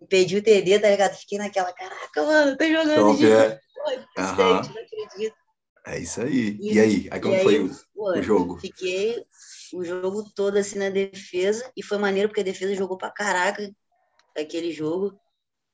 Impediu 0.03 0.41
o 0.41 0.43
TD, 0.43 0.79
tá 0.79 0.91
ligado? 0.91 1.15
Fiquei 1.17 1.39
naquela, 1.39 1.73
caraca, 1.73 2.23
mano, 2.23 2.57
tô 2.57 2.65
jogando 2.67 3.07
Top, 3.07 3.19
de 3.19 3.27
é. 3.27 3.61
Pô, 3.75 4.21
Aham. 4.21 4.63
não 4.63 4.83
acredito. 4.83 5.37
É 5.87 5.99
isso 5.99 6.21
aí. 6.23 6.59
E- 6.61 6.75
E 6.75 6.81
aí? 6.81 7.09
Aí 7.11 7.21
como 7.21 7.35
e 7.35 7.37
aí, 7.37 7.45
foi 7.45 7.61
o, 7.61 7.71
pô, 7.95 8.11
o 8.19 8.23
jogo? 8.23 8.59
Fiquei 8.61 9.25
o 9.73 9.85
jogo 9.85 10.29
todo 10.35 10.57
assim 10.57 10.79
na 10.79 10.91
defesa 10.91 11.71
e 11.77 11.83
foi 11.83 11.99
maneiro 11.99 12.29
porque 12.29 12.41
a 12.41 12.45
defesa 12.45 12.75
jogou 12.75 12.97
pra 12.99 13.11
caraca 13.11 13.71
aquele 14.37 14.73
jogo. 14.73 15.19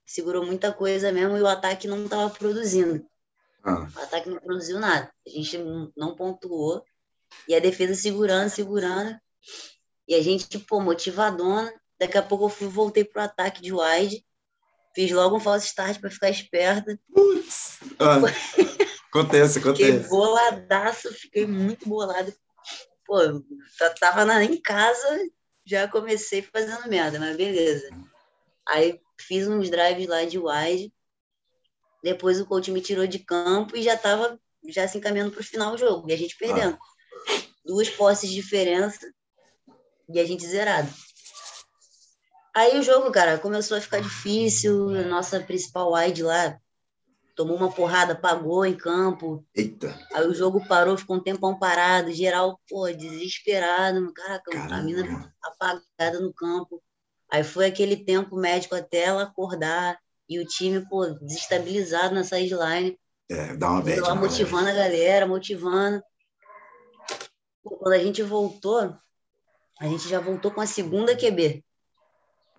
Segurou 0.05 0.45
muita 0.45 0.71
coisa 0.73 1.11
mesmo 1.11 1.37
e 1.37 1.41
o 1.41 1.47
ataque 1.47 1.87
não 1.87 2.07
tava 2.07 2.29
produzindo. 2.29 3.05
Ah, 3.63 3.87
O 3.95 3.99
ataque 3.99 4.29
não 4.29 4.39
produziu 4.39 4.79
nada. 4.79 5.11
A 5.25 5.29
gente 5.29 5.57
não- 5.95 6.15
pontuou. 6.15 6.83
E 7.47 7.55
a 7.55 7.59
defesa 7.59 7.95
segurando, 7.95 8.49
segurando. 8.49 9.15
E 10.07 10.15
a 10.15 10.21
gente, 10.21 10.57
pô, 10.59 10.81
motivadona. 10.81 11.73
Daqui 11.99 12.17
a 12.17 12.21
pouco 12.23 12.45
eu 12.45 12.49
fui, 12.49 12.67
voltei 12.67 13.05
pro 13.05 13.21
ataque 13.21 13.61
de 13.61 13.71
wide. 13.71 14.25
Fiz 14.93 15.11
logo 15.11 15.37
um 15.37 15.39
false 15.39 15.67
start 15.67 16.01
para 16.01 16.09
ficar 16.11 16.29
esperta. 16.29 16.99
putz. 17.13 17.79
Ah, 17.99 18.17
acontece, 19.09 19.59
Fiquei 19.61 19.91
acontece. 19.91 20.09
boladaço, 20.09 21.13
fiquei 21.13 21.45
muito 21.45 21.87
bolado. 21.87 22.33
Pô, 23.11 23.43
tá- 23.77 23.93
tava 23.99 24.23
na, 24.23 24.41
em 24.41 24.55
casa, 24.55 25.19
já 25.65 25.85
comecei 25.85 26.41
fazendo 26.41 26.87
merda, 26.87 27.19
mas 27.19 27.35
beleza. 27.35 27.89
Aí 28.65 29.01
fiz 29.19 29.49
uns 29.49 29.69
drives 29.69 30.07
lá 30.07 30.23
de 30.23 30.39
wide. 30.39 30.93
Depois 32.01 32.39
o 32.39 32.45
coach 32.45 32.71
me 32.71 32.79
tirou 32.79 33.05
de 33.05 33.19
campo 33.19 33.75
e 33.75 33.83
já 33.83 33.97
tava 33.97 34.39
já 34.69 34.87
se 34.87 34.97
encaminhando 34.97 35.33
pro 35.33 35.43
final 35.43 35.71
do 35.71 35.77
jogo. 35.77 36.09
E 36.09 36.13
a 36.13 36.17
gente 36.17 36.37
perdendo. 36.37 36.79
Duas 37.65 37.89
posses 37.89 38.29
de 38.29 38.35
diferença 38.35 39.13
e 40.07 40.17
a 40.17 40.23
gente 40.23 40.47
zerado. 40.47 40.89
Aí 42.55 42.79
o 42.79 42.83
jogo, 42.83 43.11
cara, 43.11 43.37
começou 43.37 43.75
a 43.75 43.81
ficar 43.81 43.99
difícil. 43.99 44.87
a 44.95 45.03
Nossa 45.03 45.37
principal 45.41 45.91
wide 45.91 46.23
lá 46.23 46.57
tomou 47.41 47.57
uma 47.57 47.71
porrada, 47.71 48.13
apagou 48.13 48.63
em 48.63 48.75
campo. 48.75 49.43
Eita. 49.55 49.97
Aí 50.13 50.27
o 50.27 50.33
jogo 50.33 50.63
parou, 50.67 50.95
ficou 50.95 51.15
um 51.15 51.23
tempão 51.23 51.57
parado, 51.57 52.11
geral, 52.11 52.59
pô, 52.69 52.87
desesperado. 52.91 54.13
Caraca, 54.13 54.51
Caramba. 54.51 54.75
a 54.75 54.81
mina 54.83 55.33
apagada 55.43 56.19
no 56.19 56.31
campo. 56.31 56.81
Aí 57.31 57.43
foi 57.43 57.65
aquele 57.65 57.97
tempo 57.97 58.35
médico 58.35 58.75
até 58.75 59.05
ela 59.05 59.23
acordar 59.23 59.97
e 60.29 60.39
o 60.39 60.45
time, 60.45 60.87
pô, 60.87 61.07
desestabilizado 61.07 62.13
na 62.13 62.23
sideline. 62.23 62.95
É, 63.27 63.55
dá 63.55 63.71
uma 63.71 63.81
bad. 63.81 64.01
lá 64.01 64.13
motivando 64.13 64.69
a 64.69 64.73
galera, 64.73 65.25
motivando. 65.25 66.03
Pô, 67.63 67.71
quando 67.77 67.93
a 67.93 68.03
gente 68.03 68.21
voltou, 68.21 68.95
a 69.79 69.87
gente 69.87 70.07
já 70.07 70.19
voltou 70.19 70.51
com 70.51 70.61
a 70.61 70.67
segunda 70.67 71.17
QB. 71.17 71.65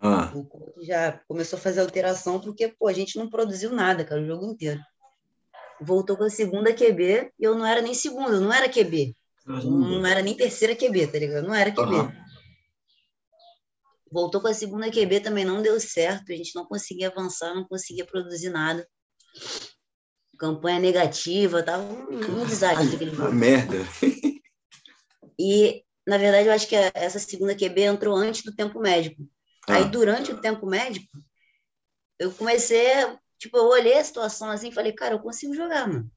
Ah, 0.05 0.33
O 0.35 0.45
coach 0.45 0.85
já 0.85 1.13
começou 1.29 1.57
a 1.57 1.63
fazer 1.63 1.81
alteração 1.81 2.41
porque, 2.41 2.69
pô, 2.69 2.89
a 2.89 2.93
gente 2.93 3.17
não 3.17 3.31
produziu 3.31 3.71
nada, 3.71 4.05
cara, 4.05 4.21
o 4.21 4.27
jogo 4.27 4.45
inteiro. 4.45 4.81
Voltou 5.81 6.17
com 6.17 6.25
a 6.25 6.31
segunda 6.31 6.75
QB 6.75 7.31
e 7.39 7.45
eu 7.45 7.55
não 7.57 7.65
era 7.65 7.81
nem 7.81 7.95
segunda, 7.95 8.33
eu 8.33 8.41
não 8.41 8.53
era 8.53 8.69
QB. 8.69 9.17
Não 9.47 10.05
era 10.07 10.21
nem 10.23 10.37
terceira 10.37 10.75
QB, 10.75 11.07
tá 11.07 11.19
ligado? 11.19 11.47
Não 11.47 11.55
era 11.55 11.71
QB. 11.71 11.95
Aham. 11.95 12.13
Voltou 14.11 14.41
com 14.41 14.49
a 14.49 14.55
segunda 14.55 14.91
QB, 14.91 15.21
também 15.21 15.45
não 15.45 15.63
deu 15.63 15.79
certo, 15.81 16.33
a 16.33 16.37
gente 16.37 16.55
não 16.55 16.67
conseguia 16.67 17.09
avançar, 17.09 17.55
não 17.55 17.65
conseguia 17.65 18.05
produzir 18.05 18.51
nada. 18.51 18.87
Campanha 20.39 20.79
negativa, 20.81 21.63
tava 21.63 21.85
um, 21.85 22.41
um 22.43 22.45
desastre 22.45 22.95
aquele 22.95 23.13
Uma 23.13 23.25
jogo. 23.27 23.33
merda. 23.33 23.79
E, 25.39 25.83
na 26.07 26.19
verdade, 26.19 26.49
eu 26.49 26.53
acho 26.53 26.69
que 26.69 26.77
essa 26.77 27.19
segunda 27.19 27.55
QB 27.57 27.83
entrou 27.83 28.15
antes 28.15 28.43
do 28.43 28.55
tempo 28.55 28.79
médico. 28.81 29.23
Aí, 29.69 29.85
Ah, 29.85 29.89
durante 29.89 30.33
o 30.33 30.41
tempo 30.41 30.67
médico, 30.67 31.07
eu 32.19 32.33
comecei, 32.33 32.89
tipo, 33.39 33.57
eu 33.57 33.65
olhei 33.67 33.99
a 33.99 34.05
situação 34.05 34.51
assim 34.51 34.69
e 34.69 34.75
falei, 34.75 34.93
cara, 34.93 35.15
eu 35.15 35.21
consigo 35.21 35.55
jogar, 35.55 35.87
mano. 35.89 36.11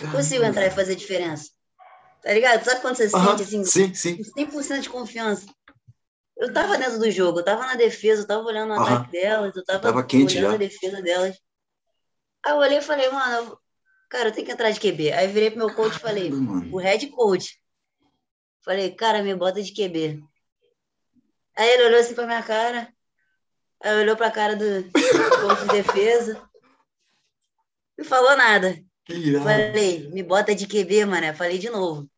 Eu 0.00 0.10
consigo 0.10 0.44
entrar 0.44 0.66
e 0.66 0.70
fazer 0.70 0.94
diferença. 0.94 1.50
Tá 2.22 2.32
ligado? 2.32 2.64
Sabe 2.64 2.80
quando 2.80 2.96
você 2.96 3.06
Aham, 3.14 3.36
sente, 3.36 3.42
assim, 3.42 3.64
Sim, 3.64 3.94
sim. 3.94 4.16
com 4.16 4.24
100% 4.24 4.82
de 4.82 4.90
confiança? 4.90 5.46
Eu 6.36 6.52
tava 6.52 6.78
dentro 6.78 6.98
do 6.98 7.10
jogo, 7.10 7.40
eu 7.40 7.44
tava 7.44 7.66
na 7.66 7.74
defesa, 7.74 8.22
eu 8.22 8.26
tava 8.26 8.42
olhando 8.44 8.70
o 8.70 8.74
Aham. 8.74 8.94
ataque 8.94 9.10
delas, 9.12 9.54
eu 9.56 9.64
tava, 9.64 9.80
Tava 9.82 10.04
quente 10.04 10.36
olhando 10.36 10.50
já. 10.50 10.54
a 10.54 10.58
defesa 10.58 11.02
delas. 11.02 11.36
Aí 12.44 12.52
eu 12.52 12.56
olhei 12.58 12.78
e 12.78 12.82
falei, 12.82 13.08
mano, 13.10 13.58
cara, 14.08 14.28
eu 14.28 14.32
tenho 14.32 14.46
que 14.46 14.52
entrar 14.52 14.70
de 14.70 14.80
QB. 14.80 15.12
Aí 15.12 15.26
virei 15.28 15.50
pro 15.50 15.58
meu 15.58 15.74
coach 15.74 15.96
e 15.96 16.00
falei, 16.00 16.30
Caramba, 16.30 16.52
mano. 16.52 16.72
o 16.72 16.78
head 16.78 17.06
coach. 17.08 17.60
Falei, 18.64 18.92
cara, 18.94 19.22
me 19.22 19.34
bota 19.34 19.62
de 19.62 19.72
QB. 19.72 20.22
Aí 21.56 21.68
ele 21.68 21.84
olhou 21.84 22.00
assim 22.00 22.14
pra 22.14 22.26
minha 22.26 22.42
cara, 22.42 22.92
aí 23.82 24.00
olhou 24.00 24.16
pra 24.16 24.30
cara 24.30 24.56
do, 24.56 24.64
coach 25.40 25.60
de 25.62 25.82
defesa, 25.82 26.42
não 27.96 28.04
falou 28.04 28.36
nada. 28.36 28.82
Falei, 29.42 30.08
me 30.10 30.22
bota 30.22 30.54
de 30.54 30.66
QB, 30.66 31.04
mané. 31.04 31.34
Falei 31.34 31.58
de 31.58 31.68
novo. 31.68 32.08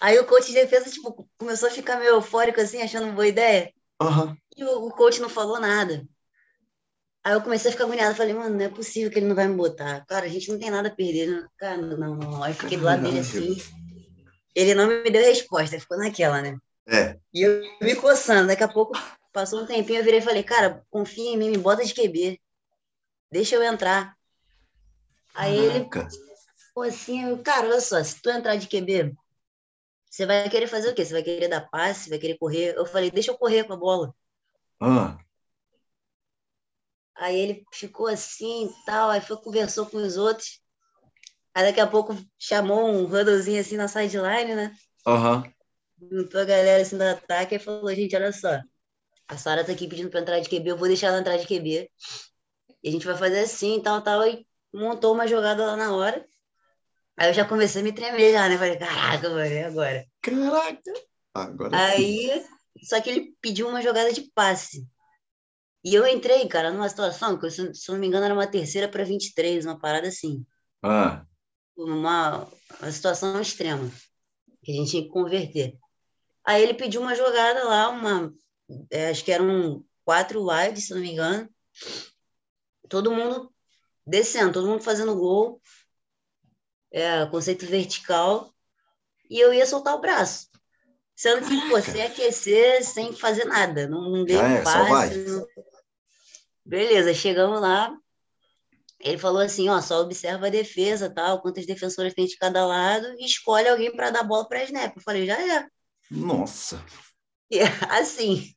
Aí 0.00 0.18
o 0.18 0.26
coach 0.26 0.46
de 0.46 0.54
defesa, 0.54 0.90
tipo, 0.90 1.28
começou 1.38 1.68
a 1.68 1.72
ficar 1.72 1.96
meio 1.96 2.14
eufórico, 2.14 2.60
assim, 2.60 2.80
achando 2.82 3.04
uma 3.04 3.12
boa 3.14 3.26
ideia. 3.26 3.72
Aham. 4.00 4.36
E 4.56 4.64
o, 4.64 4.86
o 4.86 4.90
coach 4.90 5.20
não 5.20 5.28
falou 5.28 5.60
nada. 5.60 6.06
Aí 7.24 7.34
eu 7.34 7.42
comecei 7.42 7.68
a 7.68 7.72
ficar 7.72 7.84
agoniada. 7.84 8.14
Falei, 8.14 8.34
mano, 8.34 8.56
não 8.56 8.64
é 8.64 8.68
possível 8.68 9.10
que 9.10 9.18
ele 9.18 9.26
não 9.26 9.36
vai 9.36 9.46
me 9.46 9.54
botar. 9.54 10.04
Cara, 10.06 10.26
a 10.26 10.28
gente 10.28 10.50
não 10.50 10.58
tem 10.58 10.70
nada 10.70 10.88
a 10.88 10.94
perder. 10.94 11.28
Não- 11.28 11.48
Cara, 11.56 11.76
não, 11.76 11.96
não, 11.96 12.16
não. 12.16 12.42
Aí 12.42 12.50
eu 12.52 12.56
fiquei 12.56 12.76
do 12.76 12.84
lado 12.84 13.02
dele 13.02 13.20
assim. 13.20 13.56
Ele 14.54 14.74
não 14.74 14.88
me 14.88 15.10
deu 15.10 15.22
resposta, 15.22 15.78
ficou 15.78 15.96
naquela, 15.98 16.42
né? 16.42 16.58
É. 16.86 17.18
E 17.32 17.42
eu 17.42 17.62
me 17.80 17.94
coçando. 17.96 18.48
Daqui 18.48 18.62
a 18.62 18.68
pouco, 18.68 18.92
passou 19.32 19.62
um 19.62 19.66
tempinho, 19.66 20.00
eu 20.00 20.04
virei 20.04 20.20
e 20.20 20.22
falei, 20.22 20.42
cara, 20.42 20.84
confia 20.90 21.30
em 21.32 21.36
mim, 21.36 21.50
me 21.50 21.58
bota 21.58 21.84
de 21.84 21.94
QB. 21.94 22.40
Deixa 23.30 23.54
eu 23.54 23.62
entrar. 23.62 24.16
Aí 25.34 25.56
ele 25.56 25.84
Caraca. 25.86 26.08
Pô, 26.74 26.82
assim, 26.82 27.24
eu, 27.24 27.42
cara, 27.42 27.66
olha 27.66 27.80
só, 27.80 28.02
se 28.02 28.20
tu 28.20 28.30
entrar 28.30 28.56
de 28.56 28.66
QB, 28.66 29.14
você 30.10 30.24
vai 30.26 30.48
querer 30.48 30.66
fazer 30.66 30.90
o 30.90 30.94
quê? 30.94 31.04
Você 31.04 31.12
vai 31.12 31.22
querer 31.22 31.48
dar 31.48 31.68
passe, 31.68 32.08
vai 32.08 32.18
querer 32.18 32.38
correr? 32.38 32.74
Eu 32.76 32.86
falei, 32.86 33.10
deixa 33.10 33.30
eu 33.30 33.38
correr 33.38 33.64
com 33.64 33.74
a 33.74 33.76
bola. 33.76 34.14
Ah, 34.80 35.18
Aí 37.14 37.38
ele 37.38 37.64
ficou 37.72 38.06
assim 38.06 38.66
e 38.66 38.84
tal, 38.84 39.10
aí 39.10 39.20
foi, 39.20 39.36
conversou 39.36 39.86
com 39.86 39.98
os 39.98 40.16
outros. 40.16 40.60
Aí 41.54 41.64
daqui 41.64 41.80
a 41.80 41.86
pouco 41.86 42.16
chamou 42.38 42.88
um 42.88 43.04
huddlezinho 43.04 43.60
assim 43.60 43.76
na 43.76 43.86
sideline, 43.86 44.54
né? 44.54 44.74
Aham. 45.06 45.51
Juntou 46.10 46.40
a 46.40 46.44
galera 46.44 46.82
assim 46.82 46.96
do 46.98 47.02
ataque 47.02 47.54
e 47.56 47.58
falou, 47.58 47.94
gente, 47.94 48.14
olha 48.16 48.32
só, 48.32 48.60
a 49.28 49.38
Sara 49.38 49.64
tá 49.64 49.72
aqui 49.72 49.88
pedindo 49.88 50.10
pra 50.10 50.20
entrar 50.20 50.40
de 50.40 50.48
QB, 50.48 50.70
eu 50.72 50.78
vou 50.78 50.88
deixar 50.88 51.08
ela 51.08 51.20
entrar 51.20 51.36
de 51.38 51.46
QB. 51.46 51.90
E 52.82 52.88
a 52.88 52.92
gente 52.92 53.06
vai 53.06 53.16
fazer 53.16 53.40
assim, 53.40 53.80
tal, 53.82 54.02
tal, 54.02 54.26
e 54.26 54.46
montou 54.74 55.14
uma 55.14 55.26
jogada 55.28 55.66
lá 55.66 55.76
na 55.76 55.94
hora. 55.94 56.26
Aí 57.16 57.30
eu 57.30 57.34
já 57.34 57.46
comecei 57.46 57.82
a 57.82 57.84
me 57.84 57.92
tremer 57.94 58.32
já, 58.32 58.48
né? 58.48 58.58
Falei, 58.58 58.78
caraca, 58.78 59.30
mano, 59.30 59.46
e 59.46 59.64
agora? 59.64 60.06
Caraca. 60.22 60.92
Agora 61.34 61.78
sim. 61.78 61.78
Aí, 61.78 62.44
só 62.84 63.00
que 63.00 63.10
ele 63.10 63.36
pediu 63.40 63.68
uma 63.68 63.82
jogada 63.82 64.12
de 64.12 64.22
passe. 64.34 64.86
E 65.84 65.94
eu 65.94 66.06
entrei, 66.06 66.48
cara, 66.48 66.72
numa 66.72 66.88
situação 66.88 67.38
que, 67.38 67.50
se 67.50 67.74
se 67.74 67.90
não 67.92 67.98
me 67.98 68.06
engano, 68.08 68.24
era 68.24 68.34
uma 68.34 68.46
terceira 68.50 68.88
para 68.88 69.04
23, 69.04 69.64
uma 69.66 69.78
parada 69.78 70.08
assim. 70.08 70.44
Ah, 70.82 71.26
Uma, 71.76 72.46
uma 72.80 72.92
situação 72.92 73.40
extrema, 73.40 73.90
que 74.64 74.72
a 74.72 74.76
gente 74.76 74.90
tinha 74.92 75.02
que 75.04 75.10
converter. 75.10 75.78
Aí 76.44 76.62
ele 76.62 76.74
pediu 76.74 77.00
uma 77.00 77.14
jogada 77.14 77.64
lá, 77.64 77.88
uma, 77.88 78.34
é, 78.90 79.10
acho 79.10 79.24
que 79.24 79.32
eram 79.32 79.84
quatro 80.04 80.44
wides, 80.44 80.86
se 80.86 80.94
não 80.94 81.00
me 81.00 81.12
engano. 81.12 81.48
Todo 82.88 83.12
mundo 83.12 83.52
descendo, 84.06 84.52
todo 84.52 84.66
mundo 84.68 84.82
fazendo 84.82 85.14
gol. 85.14 85.60
É, 86.90 87.24
conceito 87.26 87.64
vertical. 87.66 88.52
E 89.30 89.38
eu 89.38 89.52
ia 89.52 89.64
soltar 89.64 89.94
o 89.94 90.00
braço. 90.00 90.50
Sendo 91.14 91.46
que, 91.46 91.68
pô, 91.68 91.80
sem 91.80 92.02
aquecer, 92.02 92.84
sem 92.84 93.12
fazer 93.12 93.44
nada. 93.44 93.88
Não, 93.88 94.10
não 94.10 94.24
dei 94.24 94.36
Já 94.36 94.46
um 94.46 94.56
é, 94.56 94.64
só 94.64 94.70
vai. 94.70 94.88
passe. 94.90 95.18
não- 95.18 95.46
Beleza, 96.64 97.14
chegamos 97.14 97.60
lá. 97.60 97.96
Ele 99.00 99.18
falou 99.18 99.40
assim, 99.40 99.68
ó, 99.68 99.80
só 99.80 100.00
observa 100.00 100.46
a 100.46 100.50
defesa, 100.50 101.12
tal, 101.12 101.42
quantas 101.42 101.66
defensoras 101.66 102.14
tem 102.14 102.24
de 102.24 102.36
cada 102.36 102.64
lado 102.64 103.06
e 103.18 103.24
escolhe 103.24 103.68
alguém 103.68 103.94
para 103.94 104.10
dar 104.10 104.22
bola 104.22 104.48
para 104.48 104.62
snap. 104.64 104.96
Eu 104.96 105.02
falei, 105.02 105.26
já 105.26 105.40
é. 105.40 105.66
Nossa. 106.12 106.84
Assim. 107.90 108.54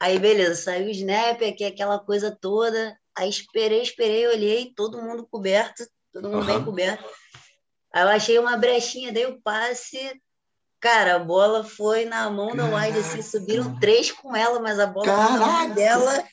Aí, 0.00 0.18
beleza, 0.18 0.62
saiu 0.62 0.86
o 0.86 0.90
snap, 0.90 1.40
aqui, 1.42 1.64
aquela 1.64 1.98
coisa 1.98 2.36
toda. 2.40 2.98
Aí 3.16 3.28
esperei, 3.28 3.82
esperei, 3.82 4.26
olhei, 4.26 4.72
todo 4.74 5.00
mundo 5.00 5.26
coberto, 5.30 5.86
todo 6.12 6.28
mundo 6.28 6.44
bem 6.44 6.56
Aham. 6.56 6.64
coberto. 6.64 7.04
Aí 7.92 8.02
eu 8.02 8.08
achei 8.08 8.38
uma 8.38 8.56
brechinha, 8.56 9.12
dei 9.12 9.26
o 9.26 9.40
passe. 9.40 10.20
Cara, 10.80 11.14
a 11.14 11.18
bola 11.18 11.64
foi 11.64 12.04
na 12.04 12.28
mão 12.28 12.54
da 12.54 12.66
wide, 12.66 12.98
assim, 12.98 13.22
subiram 13.22 13.78
três 13.78 14.10
com 14.10 14.34
ela, 14.36 14.60
mas 14.60 14.78
a 14.78 14.86
bola 14.86 15.06
foi 15.06 15.38
na 15.38 15.46
mão 15.46 15.74
dela. 15.74 16.24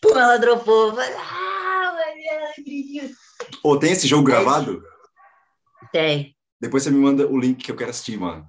Pum, 0.00 0.18
ela 0.18 0.38
dropou. 0.38 0.94
Falei, 0.94 1.14
ah, 1.14 1.94
não 1.94 2.50
acredito. 2.50 3.14
Ô, 3.62 3.78
tem 3.78 3.92
esse 3.92 4.08
jogo 4.08 4.24
gravado? 4.24 4.82
Tem. 5.92 6.34
Depois 6.60 6.82
você 6.82 6.90
me 6.90 6.98
manda 6.98 7.26
o 7.26 7.38
link 7.38 7.62
que 7.62 7.70
eu 7.70 7.76
quero 7.76 7.90
assistir, 7.90 8.18
mano. 8.18 8.46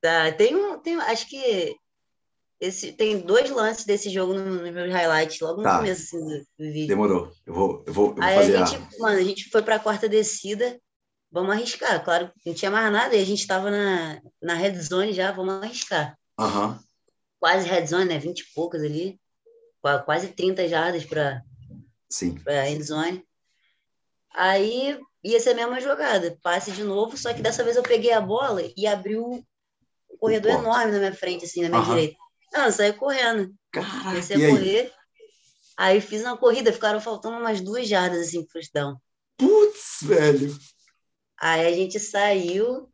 Tá, 0.00 0.30
tem 0.32 0.54
um, 0.54 0.75
tem, 0.86 0.94
acho 1.00 1.28
que 1.28 1.76
esse, 2.60 2.92
tem 2.92 3.18
dois 3.20 3.50
lances 3.50 3.84
desse 3.84 4.08
jogo 4.08 4.32
no- 4.34 4.62
nos 4.62 4.70
meus 4.72 4.92
highlights, 4.92 5.40
logo 5.40 5.58
no 5.58 5.62
Tá. 5.64 5.78
começo 5.78 6.02
assim, 6.16 6.24
do, 6.24 6.46
vídeo. 6.58 6.86
Demorou. 6.88 7.32
Eu 7.44 7.52
vou, 7.54 7.84
eu 7.86 7.92
vou, 7.92 8.08
eu 8.10 8.14
vou 8.14 8.22
Aí 8.24 8.36
fazer 8.36 8.56
a 8.56 8.62
a. 8.62 8.66
gente, 8.66 8.98
mano, 9.00 9.18
a 9.18 9.22
gente 9.24 9.50
foi 9.50 9.62
pra 9.62 9.78
quarta 9.80 10.08
descida, 10.08 10.80
vamos 11.30 11.50
arriscar. 11.52 12.02
Claro, 12.04 12.30
não 12.46 12.54
tinha 12.54 12.70
mais 12.70 12.90
nada 12.92 13.14
e 13.16 13.20
a 13.20 13.24
gente 13.26 13.46
tava 13.46 13.70
na, 13.70 14.20
na 14.40 14.54
red 14.54 14.78
zone 14.80 15.12
já, 15.12 15.32
vamos 15.32 15.54
arriscar. 15.62 16.16
Aham. 16.38 16.78
Quase 17.40 17.68
red 17.68 17.86
zone, 17.86 18.06
né? 18.06 18.18
20 18.18 18.40
e 18.40 18.52
poucas 18.54 18.82
ali, 18.82 19.20
qua- 19.82 19.98
quase 20.02 20.28
30 20.28 20.66
jardas 20.68 21.04
Sim. 22.08 22.34
pra 22.36 22.70
end 22.70 22.82
zone. 22.82 23.22
Aí 24.32 24.98
ia 25.24 25.40
ser 25.40 25.50
a 25.50 25.54
mesma 25.54 25.80
jogada, 25.80 26.38
passe 26.42 26.70
de 26.70 26.84
novo, 26.84 27.16
só 27.16 27.34
que 27.34 27.42
dessa 27.42 27.64
vez 27.64 27.76
eu 27.76 27.82
peguei 27.82 28.12
a 28.12 28.20
bola 28.20 28.62
e 28.76 28.86
abri 28.86 29.16
um 30.16 30.18
corredor 30.18 30.52
porta. 30.52 30.66
enorme 30.68 30.92
na 30.92 30.98
minha 30.98 31.14
frente, 31.14 31.44
assim, 31.44 31.62
na 31.62 31.68
minha 31.68 31.80
Aham. 31.80 31.94
direita. 31.94 32.16
Não, 32.52 32.64
eu 32.66 32.72
saí 32.72 32.92
correndo. 32.92 33.54
Caraca. 33.70 34.08
Comecei 34.10 34.36
E 34.36 34.42
a 34.42 34.46
aí? 34.46 34.52
correr. 34.52 34.92
Aí 35.76 36.00
fiz 36.00 36.22
uma 36.22 36.36
corrida, 36.36 36.72
ficaram 36.72 37.00
faltando 37.00 37.36
umas 37.36 37.60
duas 37.60 37.86
jardas 37.86 38.28
assim 38.28 38.42
pro 38.44 38.54
touchdown. 38.54 38.96
Putz, 39.36 39.98
velho. 40.02 40.56
Aí 41.38 41.66
a 41.66 41.72
gente 41.72 42.00
saiu. 42.00 42.90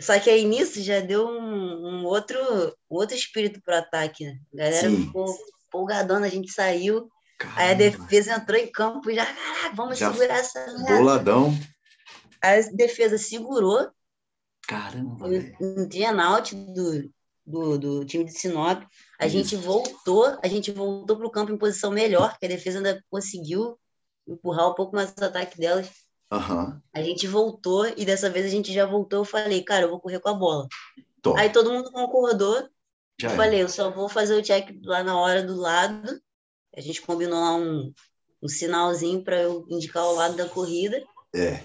Só 0.00 0.18
que 0.20 0.30
aí 0.30 0.44
nisso 0.44 0.80
já 0.82 1.00
deu 1.00 1.26
um, 1.26 2.02
um 2.02 2.04
outro, 2.04 2.38
um 2.90 2.96
outro 2.96 3.16
espírito 3.16 3.60
pro 3.62 3.74
ataque, 3.74 4.24
né? 4.24 4.38
A 4.52 4.56
galera 4.56 4.90
Sim. 4.90 5.06
ficou 5.06 5.36
empolgadona, 5.66 6.26
a 6.26 6.30
gente 6.30 6.52
saiu. 6.52 7.10
Aí 7.56 7.72
a 7.72 7.74
Caramba. 7.74 7.78
defesa 7.78 8.34
entrou 8.34 8.58
em 8.58 8.70
campo 8.70 9.12
já, 9.12 9.24
caraca, 9.24 9.74
vamos 9.74 9.98
Já 9.98 10.12
segurar 10.12 10.38
essa 10.38 10.66
merda. 10.78 10.98
Boladão. 10.98 11.58
Aí 12.42 12.60
a 12.60 12.62
defesa 12.76 13.18
segurou, 13.18 13.90
Caramba, 14.68 15.26
velho. 15.26 15.56
um 15.58 15.88
turnout 15.88 16.54
do, 16.54 17.10
do, 17.44 17.78
do 17.78 18.04
time 18.04 18.24
de 18.26 18.32
Sinop. 18.38 18.82
A 19.18 19.26
Isso. 19.26 19.34
gente 19.36 19.56
voltou, 19.56 20.38
a 20.42 20.46
gente 20.46 20.70
voltou 20.70 21.16
pro 21.16 21.30
campo 21.30 21.50
em 21.50 21.56
posição 21.56 21.90
melhor, 21.90 22.38
que 22.38 22.44
a 22.44 22.48
defesa 22.50 22.78
ainda 22.78 23.02
conseguiu 23.10 23.78
empurrar 24.28 24.70
um 24.70 24.74
pouco 24.74 24.94
mais 24.94 25.10
o 25.18 25.24
ataque 25.24 25.58
delas. 25.58 25.90
Aham. 26.30 26.82
A 26.92 27.02
gente 27.02 27.26
voltou 27.26 27.86
e 27.96 28.04
dessa 28.04 28.28
vez 28.28 28.44
a 28.44 28.50
gente 28.50 28.70
já 28.70 28.84
voltou. 28.84 29.20
Eu 29.20 29.24
falei, 29.24 29.64
cara, 29.64 29.86
eu 29.86 29.90
vou 29.90 30.00
correr 30.00 30.20
com 30.20 30.28
a 30.28 30.34
bola. 30.34 30.68
Top. 31.22 31.40
Aí 31.40 31.50
todo 31.50 31.72
mundo 31.72 31.90
concordou. 31.90 32.68
Já 33.18 33.28
Eu 33.28 33.32
é. 33.32 33.36
falei, 33.36 33.62
eu 33.62 33.68
só 33.70 33.90
vou 33.90 34.06
fazer 34.06 34.34
o 34.34 34.42
check 34.42 34.68
lá 34.84 35.02
na 35.02 35.18
hora 35.18 35.42
do 35.42 35.56
lado. 35.56 36.20
A 36.76 36.80
gente 36.82 37.00
combinou 37.00 37.40
lá 37.40 37.56
um, 37.56 37.90
um 38.42 38.48
sinalzinho 38.48 39.24
para 39.24 39.40
eu 39.40 39.66
indicar 39.70 40.04
o 40.04 40.14
lado 40.14 40.36
da 40.36 40.46
corrida. 40.46 41.02
É. 41.34 41.64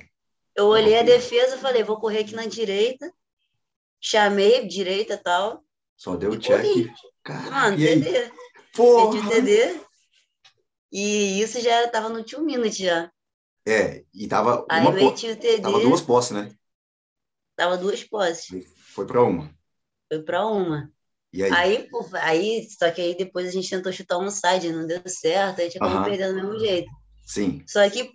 Eu 0.56 0.68
olhei 0.68 1.00
a 1.00 1.04
defesa, 1.04 1.58
falei, 1.58 1.84
vou 1.84 2.00
correr 2.00 2.20
aqui 2.20 2.36
na 2.36 2.46
direita. 2.46 3.12
Chamei 4.00 4.68
direita 4.68 5.14
e 5.14 5.18
tal. 5.18 5.64
Só 5.96 6.16
deu 6.16 6.34
E 6.34 6.40
check. 6.40 6.92
Caraca, 7.24 7.52
Mano? 7.52 7.78
TD. 7.78 8.32
Porra! 8.76 9.20
o 9.20 9.30
TD. 9.30 9.80
E 10.92 11.42
isso 11.42 11.60
já 11.60 11.88
tava 11.88 12.10
no 12.10 12.24
two 12.24 12.44
minute 12.44 12.84
já. 12.84 13.12
É, 13.66 14.04
e 14.14 14.28
tava 14.28 14.66
Aí 14.70 14.82
uma 14.82 14.92
meti 14.92 15.30
o 15.30 15.36
TD, 15.36 15.62
tava 15.62 15.80
duas 15.80 16.02
posses, 16.02 16.32
né? 16.32 16.54
tava 17.56 17.78
duas 17.78 18.04
posses. 18.04 18.48
Foi 18.94 19.08
pra 19.08 19.24
uma. 19.24 19.50
Foi 20.12 20.22
pra 20.22 20.46
uma. 20.46 20.92
E 21.32 21.44
aí? 21.44 21.52
Aí, 21.52 21.90
pô, 21.90 22.06
aí, 22.14 22.68
só 22.70 22.92
que 22.92 23.02
aí 23.02 23.16
depois 23.18 23.48
a 23.48 23.52
gente 23.52 23.70
tentou 23.70 23.92
chutar 23.92 24.20
um 24.20 24.30
side, 24.30 24.72
não 24.72 24.86
deu 24.86 25.02
certo, 25.08 25.62
a 25.62 25.64
gente 25.64 25.78
acabou 25.78 26.04
perdendo 26.04 26.42
do 26.42 26.48
mesmo 26.48 26.60
jeito. 26.60 26.92
Sim. 27.26 27.64
Só 27.66 27.90
que, 27.90 28.12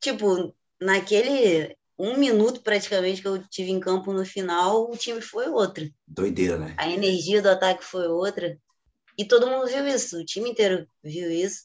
tipo, 0.00 0.54
naquele 0.80 1.76
um 2.00 2.16
minuto 2.16 2.62
praticamente 2.62 3.20
que 3.20 3.28
eu 3.28 3.46
tive 3.48 3.70
em 3.70 3.78
campo 3.78 4.12
no 4.12 4.24
final, 4.24 4.90
o 4.90 4.96
time 4.96 5.20
foi 5.20 5.48
outro. 5.48 5.84
Doideira, 6.06 6.56
né? 6.56 6.74
A 6.78 6.88
energia 6.88 7.42
do 7.42 7.50
ataque 7.50 7.84
foi 7.84 8.08
outra. 8.08 8.58
E 9.18 9.24
todo 9.26 9.46
mundo 9.46 9.66
viu 9.66 9.86
isso, 9.86 10.18
o 10.18 10.24
time 10.24 10.50
inteiro 10.50 10.88
viu 11.04 11.30
isso. 11.30 11.64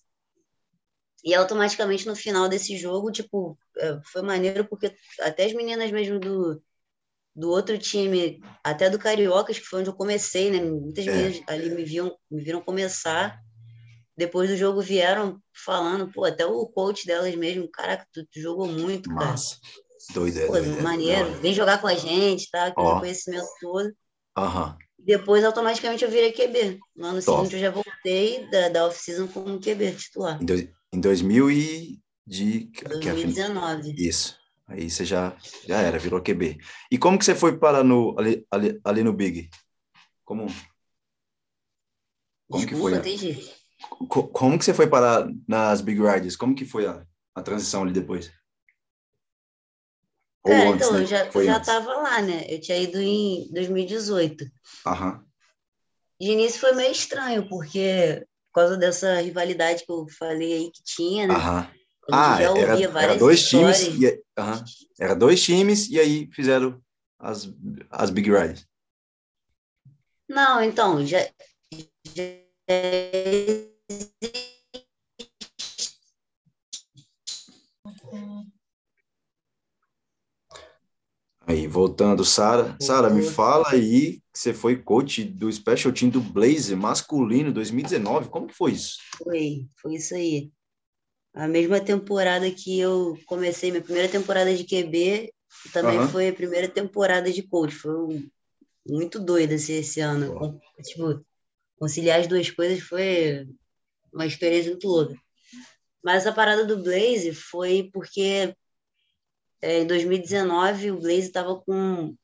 E 1.23 1.33
automaticamente 1.33 2.05
no 2.05 2.15
final 2.15 2.49
desse 2.49 2.77
jogo, 2.77 3.11
tipo, 3.11 3.57
é, 3.77 3.99
foi 4.03 4.21
maneiro 4.21 4.65
porque 4.65 4.93
até 5.21 5.45
as 5.45 5.53
meninas 5.53 5.89
mesmo 5.89 6.19
do, 6.19 6.61
do 7.35 7.49
outro 7.49 7.77
time, 7.77 8.41
até 8.63 8.89
do 8.89 8.99
Cariocas, 8.99 9.57
que 9.57 9.65
foi 9.65 9.79
onde 9.79 9.89
eu 9.89 9.95
comecei, 9.95 10.51
né? 10.51 10.59
Muitas 10.61 11.05
É. 11.05 11.11
meninas 11.11 11.41
ali 11.47 11.69
me 11.69 11.83
viam, 11.85 12.15
me 12.29 12.43
viram 12.43 12.61
começar. 12.61 13.39
Depois 14.17 14.49
do 14.49 14.55
jogo 14.57 14.81
vieram 14.81 15.41
falando, 15.53 16.11
pô, 16.11 16.25
até 16.25 16.45
o 16.45 16.67
coach 16.67 17.05
delas 17.05 17.35
mesmo, 17.35 17.69
caraca, 17.69 18.07
tu, 18.13 18.25
tu 18.27 18.39
jogou 18.39 18.67
muito, 18.67 19.09
cara. 19.15 19.35
Massa. 20.09 20.13
Doideira. 20.13 20.47
Pô, 20.47 20.53
doideira. 20.53 20.81
maneiro, 20.83 21.41
vem 21.41 21.53
jogar 21.53 21.79
com 21.81 21.87
a 21.87 21.95
gente, 21.95 22.49
tá? 22.49 22.67
Aquele 22.67 22.87
Ó. 22.87 22.99
conhecimento 22.99 23.47
todo. 23.59 23.93
Aham. 24.37 24.77
Depois, 24.97 25.43
automaticamente, 25.43 26.03
eu 26.03 26.09
virei 26.09 26.31
QB. 26.31 26.79
No 26.95 27.05
ano 27.07 27.21
Top. 27.21 27.37
seguinte, 27.37 27.55
eu 27.55 27.59
já 27.61 27.69
voltei 27.71 28.49
da, 28.49 28.69
da 28.69 28.87
off-season 28.87 29.27
como 29.27 29.59
QB 29.59 29.91
titular. 29.95 30.41
Em, 30.41 30.45
dois, 30.45 30.69
em 30.93 30.99
2000 30.99 31.51
e... 31.51 31.99
De... 32.27 32.61
que 32.71 32.83
é 32.85 33.11
a 33.11 33.15
fin- 33.15 33.31
2019. 33.31 33.93
Isso. 33.99 34.35
Aí 34.67 34.89
você 34.89 35.05
já, 35.05 35.37
já 35.67 35.79
era, 35.79 35.99
virou 35.99 36.19
QB. 36.23 36.57
E 36.91 36.97
como 36.97 37.19
que 37.19 37.25
você 37.25 37.35
foi 37.35 37.55
parar 37.59 37.83
no, 37.83 38.15
ali, 38.17 38.43
ali, 38.49 38.81
ali 38.83 39.03
no 39.03 39.13
Big? 39.13 39.47
Como, 40.23 40.47
como 42.49 42.65
que 42.65 42.73
Desculpa, 42.73 42.99
foi? 42.99 43.13
entendi. 43.13 43.51
co- 44.09 44.27
como 44.29 44.57
que 44.57 44.65
você 44.65 44.73
foi 44.73 44.87
parar 44.87 45.27
nas 45.47 45.81
Big 45.81 46.01
Riders? 46.01 46.35
Como 46.35 46.55
que 46.55 46.65
foi 46.65 46.87
a, 46.87 47.05
a 47.35 47.43
transição 47.43 47.83
ali 47.83 47.93
depois? 47.93 48.31
Ou 50.45 50.51
Cara, 50.51 50.69
antes, 50.69 50.75
então, 50.87 50.93
né? 50.93 51.01
eu 51.01 51.05
já, 51.07 51.31
Foi 51.31 51.41
eu 51.41 51.45
já 51.47 51.55
antes. 51.55 51.65
tava 51.65 51.93
lá, 51.95 52.21
né? 52.21 52.45
Eu 52.47 52.61
tinha 52.61 52.77
ido 52.77 53.01
em 53.01 53.49
2018. 53.51 54.45
Aham. 54.85 55.25
De 56.21 56.31
início 56.31 56.59
foi 56.59 56.73
meio 56.73 56.91
estranho, 56.91 57.49
porque 57.49 58.23
por 58.53 58.61
causa 58.61 58.77
dessa 58.77 59.19
rivalidade 59.19 59.83
que 59.83 59.91
eu 59.91 60.05
falei 60.07 60.53
aí 60.53 60.71
que 60.71 60.83
tinha, 60.83 61.27
né? 61.27 61.33
Aham. 61.33 61.71
Ah, 62.11 62.37
já 62.39 62.51
era, 62.55 62.73
ouvia 62.73 62.91
era 62.99 63.15
dois 63.15 63.49
times 63.49 63.81
e, 63.81 64.23
aham. 64.37 64.63
era 64.99 65.15
dois 65.15 65.43
times 65.43 65.89
e 65.89 65.99
aí 65.99 66.29
fizeram 66.31 66.79
as, 67.17 67.49
as 67.89 68.11
Big 68.11 68.29
Riders. 68.29 68.67
Não, 70.29 70.61
então, 70.61 71.05
já, 71.05 71.27
já 72.13 72.23
Aí, 81.47 81.67
voltando, 81.67 82.25
Sara. 82.25 82.75
Sara, 82.81 83.09
me 83.09 83.21
fala 83.21 83.69
aí 83.69 84.13
que 84.33 84.39
você 84.39 84.53
foi 84.53 84.77
coach 84.81 85.23
do 85.23 85.51
Special 85.51 85.93
Team 85.93 86.09
do 86.09 86.19
Blaze 86.19 86.75
masculino 86.75 87.53
2019. 87.53 88.29
Como 88.29 88.47
que 88.47 88.53
foi 88.55 88.71
isso? 88.71 88.97
Foi, 89.17 89.67
foi 89.79 89.95
isso 89.95 90.15
aí. 90.15 90.51
A 91.35 91.47
mesma 91.47 91.79
temporada 91.79 92.49
que 92.49 92.79
eu 92.79 93.17
comecei, 93.27 93.69
minha 93.69 93.83
primeira 93.83 94.09
temporada 94.09 94.55
de 94.55 94.63
QB, 94.63 95.31
também 95.71 95.97
Aham. 95.97 96.07
foi 96.07 96.29
a 96.29 96.33
primeira 96.33 96.67
temporada 96.67 97.31
de 97.31 97.43
coach. 97.43 97.75
Foi 97.75 97.93
um- 97.93 98.29
muito 98.87 99.19
doido 99.19 99.51
esse, 99.51 99.73
esse 99.73 99.99
ano. 99.99 100.61
Tipo, 100.83 101.23
conciliar 101.77 102.19
as 102.21 102.27
duas 102.27 102.49
coisas 102.49 102.79
foi 102.81 103.47
uma 104.13 104.25
experiência 104.25 104.71
muito 104.71 104.87
louca. 104.87 105.15
Mas 106.03 106.25
a 106.25 106.31
parada 106.31 106.65
do 106.65 106.81
Blaze 106.81 107.33
foi 107.33 107.89
porque 107.91 108.55
é, 109.65 109.79
em 109.81 109.87
2019 109.87 110.91
o 110.91 110.99
Blaze 110.99 111.21
estava 111.27 111.59
com. 111.59 112.15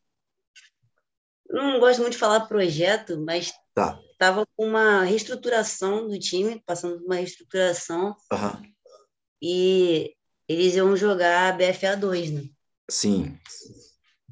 Não 1.49 1.79
gosto 1.79 1.99
muito 2.01 2.13
de 2.13 2.19
falar 2.19 2.41
projeto, 2.41 3.19
mas 3.25 3.51
Tá. 3.73 3.99
estava 4.11 4.45
com 4.55 4.65
uma 4.67 5.03
reestruturação 5.03 6.07
do 6.07 6.19
time, 6.19 6.61
passando 6.65 6.97
por 6.99 7.05
uma 7.05 7.15
reestruturação, 7.15 8.15
Aham. 8.31 8.61
e 9.41 10.13
eles 10.47 10.75
iam 10.75 10.95
jogar 10.95 11.57
BFA 11.57 11.95
2, 11.95 12.31
né? 12.31 12.43
Sim. 12.89 13.37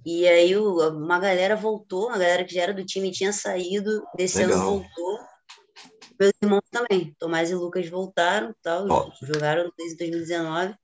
E 0.06 0.28
aí 0.28 0.56
uma 0.58 1.19
galera 1.19 1.56
voltou, 1.56 2.08
uma 2.08 2.17
galera 2.17 2.43
que 2.45 2.54
já 2.54 2.63
era 2.63 2.74
do 2.74 2.86
time 2.86 3.12
tinha 3.12 3.34
saído, 3.34 4.02
desse 4.15 4.41
ano 4.41 4.54
Legal. 4.54 4.65
voltou. 4.72 5.19
Meus 6.19 6.34
irmãos 6.43 6.63
também, 6.69 7.15
Tomás 7.17 7.50
e 7.50 7.56
Lucas 7.56 7.88
voltaram, 7.89 8.54
tal, 8.62 8.86
Ó. 8.89 9.12
jogaram 9.22 9.72
desde 9.78 9.98
2019. 9.98 10.76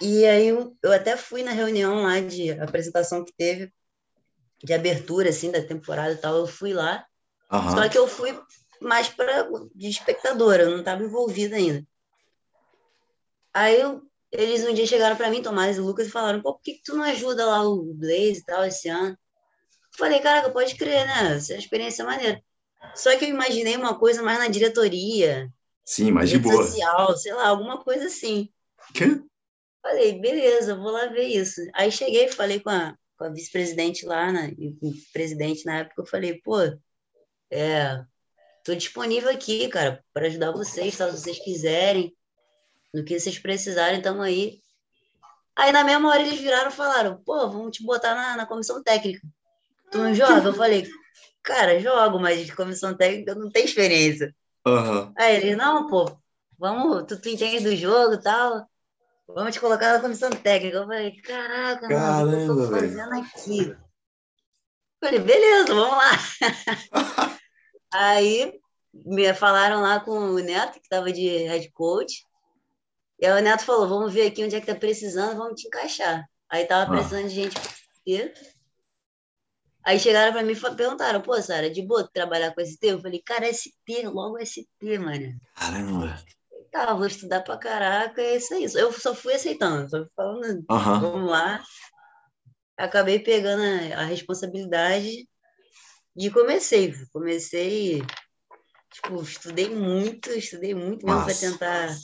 E 0.00 0.26
aí 0.26 0.48
eu, 0.48 0.76
eu 0.82 0.92
até 0.92 1.16
fui 1.16 1.42
na 1.42 1.52
reunião 1.52 2.02
lá 2.02 2.20
de 2.20 2.50
apresentação 2.52 3.24
que 3.24 3.32
teve, 3.32 3.72
de 4.62 4.72
abertura, 4.74 5.30
assim, 5.30 5.50
da 5.50 5.62
temporada 5.62 6.12
e 6.12 6.16
tal, 6.18 6.36
eu 6.36 6.46
fui 6.46 6.72
lá. 6.72 7.06
Aham. 7.50 7.76
Só 7.76 7.88
que 7.88 7.98
eu 7.98 8.06
fui 8.08 8.38
mais 8.80 9.08
para 9.08 9.48
de 9.74 9.88
espectadora, 9.88 10.64
eu 10.64 10.70
não 10.70 10.80
estava 10.80 11.02
envolvida 11.02 11.56
ainda. 11.56 11.86
Aí 13.52 13.80
eu- 13.80 14.02
eles 14.30 14.64
um 14.64 14.74
dia 14.74 14.86
chegaram 14.86 15.16
para 15.16 15.30
mim, 15.30 15.42
Tomás 15.42 15.76
e 15.76 15.80
Lucas, 15.80 16.06
e 16.08 16.10
falaram: 16.10 16.42
pô, 16.42 16.54
por 16.54 16.62
que, 16.62 16.74
que 16.74 16.82
tu 16.82 16.94
não 16.96 17.04
ajuda 17.04 17.46
lá 17.46 17.62
o 17.62 17.94
Blaze 17.94 18.40
e 18.40 18.44
tal 18.44 18.64
esse 18.64 18.88
ano? 18.88 19.10
Eu 19.12 19.98
falei: 19.98 20.20
caraca, 20.20 20.50
pode 20.50 20.76
crer, 20.76 21.06
né? 21.06 21.36
Essa 21.36 21.52
é 21.52 21.56
uma 21.56 21.60
experiência 21.60 22.04
maneira. 22.04 22.42
Só 22.94 23.16
que 23.18 23.24
eu 23.24 23.30
imaginei 23.30 23.76
uma 23.76 23.98
coisa 23.98 24.22
mais 24.22 24.38
na 24.38 24.48
diretoria, 24.48 25.48
Sim, 25.84 26.12
mas 26.12 26.30
de 26.30 26.38
boa. 26.38 26.62
social, 26.62 27.16
sei 27.16 27.32
lá, 27.34 27.48
alguma 27.48 27.82
coisa 27.82 28.06
assim. 28.06 28.50
Quê? 28.94 29.22
Falei, 29.86 30.18
beleza, 30.18 30.74
vou 30.74 30.90
lá 30.90 31.06
ver 31.06 31.28
isso. 31.28 31.60
Aí 31.72 31.92
cheguei, 31.92 32.26
falei 32.26 32.58
com 32.58 32.70
a, 32.70 32.98
a 33.20 33.28
vice-presidente 33.28 34.04
lá, 34.04 34.32
né, 34.32 34.52
e 34.58 34.72
com 34.72 34.88
o 34.88 34.94
presidente 35.12 35.64
na 35.64 35.78
época, 35.78 36.02
eu 36.02 36.06
falei, 36.06 36.40
pô, 36.42 36.58
é, 37.48 38.04
tô 38.64 38.74
disponível 38.74 39.30
aqui, 39.30 39.68
cara, 39.68 40.04
para 40.12 40.26
ajudar 40.26 40.50
vocês, 40.50 40.96
tá? 40.96 41.08
se 41.08 41.20
vocês 41.20 41.38
quiserem, 41.38 42.12
no 42.92 43.04
que 43.04 43.16
vocês 43.18 43.38
precisarem, 43.38 44.02
tamo 44.02 44.22
aí. 44.22 44.60
Aí 45.54 45.70
na 45.70 45.84
mesma 45.84 46.08
hora 46.08 46.20
eles 46.20 46.40
viraram 46.40 46.70
e 46.70 46.74
falaram, 46.74 47.22
pô, 47.24 47.48
vamos 47.48 47.76
te 47.76 47.84
botar 47.84 48.12
na, 48.12 48.38
na 48.38 48.44
comissão 48.44 48.82
técnica. 48.82 49.24
Tu 49.92 49.98
não 49.98 50.12
joga? 50.12 50.48
Eu 50.48 50.52
falei, 50.52 50.84
cara, 51.44 51.78
jogo, 51.78 52.18
mas 52.18 52.50
comissão 52.50 52.96
técnica 52.96 53.30
eu 53.30 53.36
não 53.36 53.52
tenho 53.52 53.66
experiência. 53.66 54.34
Aham. 54.66 55.12
Aí 55.16 55.36
ele, 55.36 55.54
não, 55.54 55.86
pô, 55.86 56.10
vamos, 56.58 57.04
tu, 57.06 57.20
tu 57.20 57.28
entende 57.28 57.62
do 57.62 57.76
jogo 57.76 58.14
e 58.14 58.20
tal, 58.20 58.68
vamos 59.28 59.54
te 59.54 59.60
colocar 59.60 59.92
na 59.92 60.00
comissão 60.00 60.30
técnica. 60.30 60.76
Eu 60.78 60.86
falei, 60.86 61.20
caraca, 61.20 61.88
mano, 61.88 62.26
o 62.26 62.28
que 62.28 62.34
eu 62.34 62.46
tô 62.46 62.70
Caramba, 62.70 62.80
velho. 62.80 62.96
fazendo 62.98 63.14
aqui? 63.24 63.60
Eu 63.70 65.08
falei, 65.08 65.20
beleza, 65.20 65.74
vamos 65.74 65.96
lá. 65.96 66.10
Aí 67.92 68.58
me 68.92 69.32
falaram 69.34 69.80
lá 69.80 70.00
com 70.00 70.10
o 70.18 70.38
Neto, 70.38 70.80
que 70.80 70.88
tava 70.88 71.12
de 71.12 71.26
head 71.28 71.70
coach, 71.72 72.24
e 73.18 73.26
aí 73.26 73.40
o 73.40 73.42
Neto 73.44 73.64
falou, 73.64 73.88
vamos 73.88 74.12
ver 74.12 74.26
aqui 74.26 74.44
onde 74.44 74.56
é 74.56 74.60
que 74.60 74.66
tá 74.66 74.74
precisando, 74.74 75.36
vamos 75.38 75.60
te 75.60 75.66
encaixar. 75.68 76.24
Aí 76.50 76.66
tava 76.66 76.84
Ah. 76.90 76.94
precisando 76.96 77.28
de 77.28 77.34
gente. 77.34 78.56
Aí 79.84 79.98
chegaram 80.00 80.32
pra 80.32 80.42
mim 80.42 80.52
e 80.52 80.76
perguntaram, 80.76 81.20
pô, 81.22 81.40
Sara, 81.40 81.70
de 81.70 81.80
boa 81.80 82.08
trabalhar 82.12 82.52
com 82.54 82.60
ST? 82.60 82.78
Eu 82.88 83.00
falei, 83.00 83.22
cara, 83.22 83.46
ST, 83.52 83.72
logo 84.06 84.38
ST, 84.44 84.66
mano. 84.98 85.38
Caramba. 85.54 86.18
Tá, 86.76 86.92
vou 86.92 87.06
estudar 87.06 87.40
pra 87.40 87.56
caraca, 87.56 88.20
é 88.20 88.36
isso 88.36 88.52
aí. 88.52 88.64
Eu 88.64 88.92
só 88.92 89.14
fui 89.14 89.32
aceitando, 89.32 89.88
só 89.88 89.96
fui 89.96 90.12
falando, 90.14 90.62
Aham. 90.68 91.00
vamos 91.00 91.30
lá. 91.30 91.64
Acabei 92.76 93.18
pegando 93.18 93.62
a, 93.94 94.02
a 94.02 94.04
responsabilidade 94.04 95.26
de 96.14 96.30
comecei. 96.30 96.92
Comecei, 97.10 98.02
tipo, 98.92 99.22
estudei 99.22 99.70
muito, 99.70 100.28
estudei 100.32 100.74
muito 100.74 101.06
mesmo 101.06 101.24
para 101.24 101.34
tentar 101.34 101.96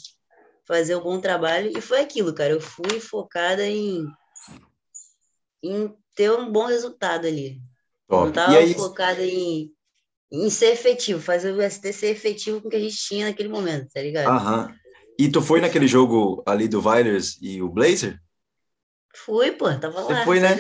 fazer 0.66 0.96
um 0.96 1.02
bom 1.02 1.20
trabalho. 1.20 1.70
E 1.76 1.82
foi 1.82 2.00
aquilo, 2.00 2.34
cara. 2.34 2.54
Eu 2.54 2.60
fui 2.60 2.98
focada 2.98 3.66
em, 3.66 4.06
em 5.62 5.94
ter 6.14 6.32
um 6.32 6.50
bom 6.50 6.64
resultado 6.64 7.26
ali. 7.26 7.60
Top. 8.08 8.24
Não 8.24 8.32
tava 8.32 8.54
E 8.54 8.56
aí, 8.56 8.74
focada 8.74 9.22
em, 9.22 9.70
em 10.32 10.48
ser 10.48 10.72
efetivo, 10.72 11.20
fazer 11.20 11.52
o 11.52 11.60
ST 11.60 11.92
ser 11.92 12.06
efetivo 12.08 12.60
com 12.60 12.68
o 12.68 12.70
que 12.70 12.76
a 12.76 12.80
gente 12.80 12.96
tinha 12.96 13.26
naquele 13.26 13.48
momento, 13.50 13.88
tá 13.92 14.00
ligado? 14.00 14.28
aham. 14.28 14.74
E 15.18 15.30
tu 15.30 15.42
foi 15.42 15.60
naquele 15.60 15.86
jogo 15.86 16.42
ali 16.46 16.66
do 16.66 16.80
Vilers 16.80 17.38
e 17.40 17.60
o 17.60 17.68
Blazer? 17.68 18.18
Fui, 19.14 19.52
pô, 19.52 19.66
tava 19.78 20.02
Você 20.02 20.12
lá, 20.14 20.24
foi, 20.24 20.40
né? 20.40 20.56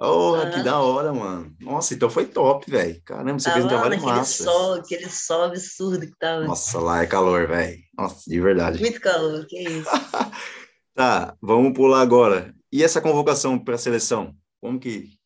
Oh, 0.00 0.32
que 0.50 0.62
da 0.62 0.80
hora, 0.80 1.12
mano. 1.12 1.54
Nossa, 1.60 1.92
então 1.92 2.08
foi 2.08 2.24
top, 2.24 2.70
velho. 2.70 3.00
Caramba, 3.04 3.38
você 3.38 3.50
fez 3.52 3.64
um 3.64 3.68
Tava 3.68 3.82
trabalho 3.82 4.00
naquele 4.00 4.18
massa. 4.18 4.44
sol, 4.44 4.74
aquele 4.74 5.10
sol 5.10 5.42
absurdo 5.44 6.00
que 6.06 6.18
tava. 6.18 6.46
Nossa, 6.46 6.80
lá 6.80 7.02
é 7.02 7.06
calor, 7.06 7.46
velho. 7.46 7.78
Nossa, 7.96 8.22
de 8.26 8.40
verdade. 8.40 8.80
Muito 8.80 8.98
calor, 9.00 9.46
que 9.46 9.60
isso. 9.60 9.90
Tá, 10.94 11.34
vamos 11.40 11.72
pular 11.72 12.02
agora. 12.02 12.54
E 12.70 12.84
essa 12.84 13.00
convocação 13.00 13.58
para 13.58 13.76
a 13.76 13.78
seleção? 13.78 14.36
Como 14.60 14.78
que 14.78 15.18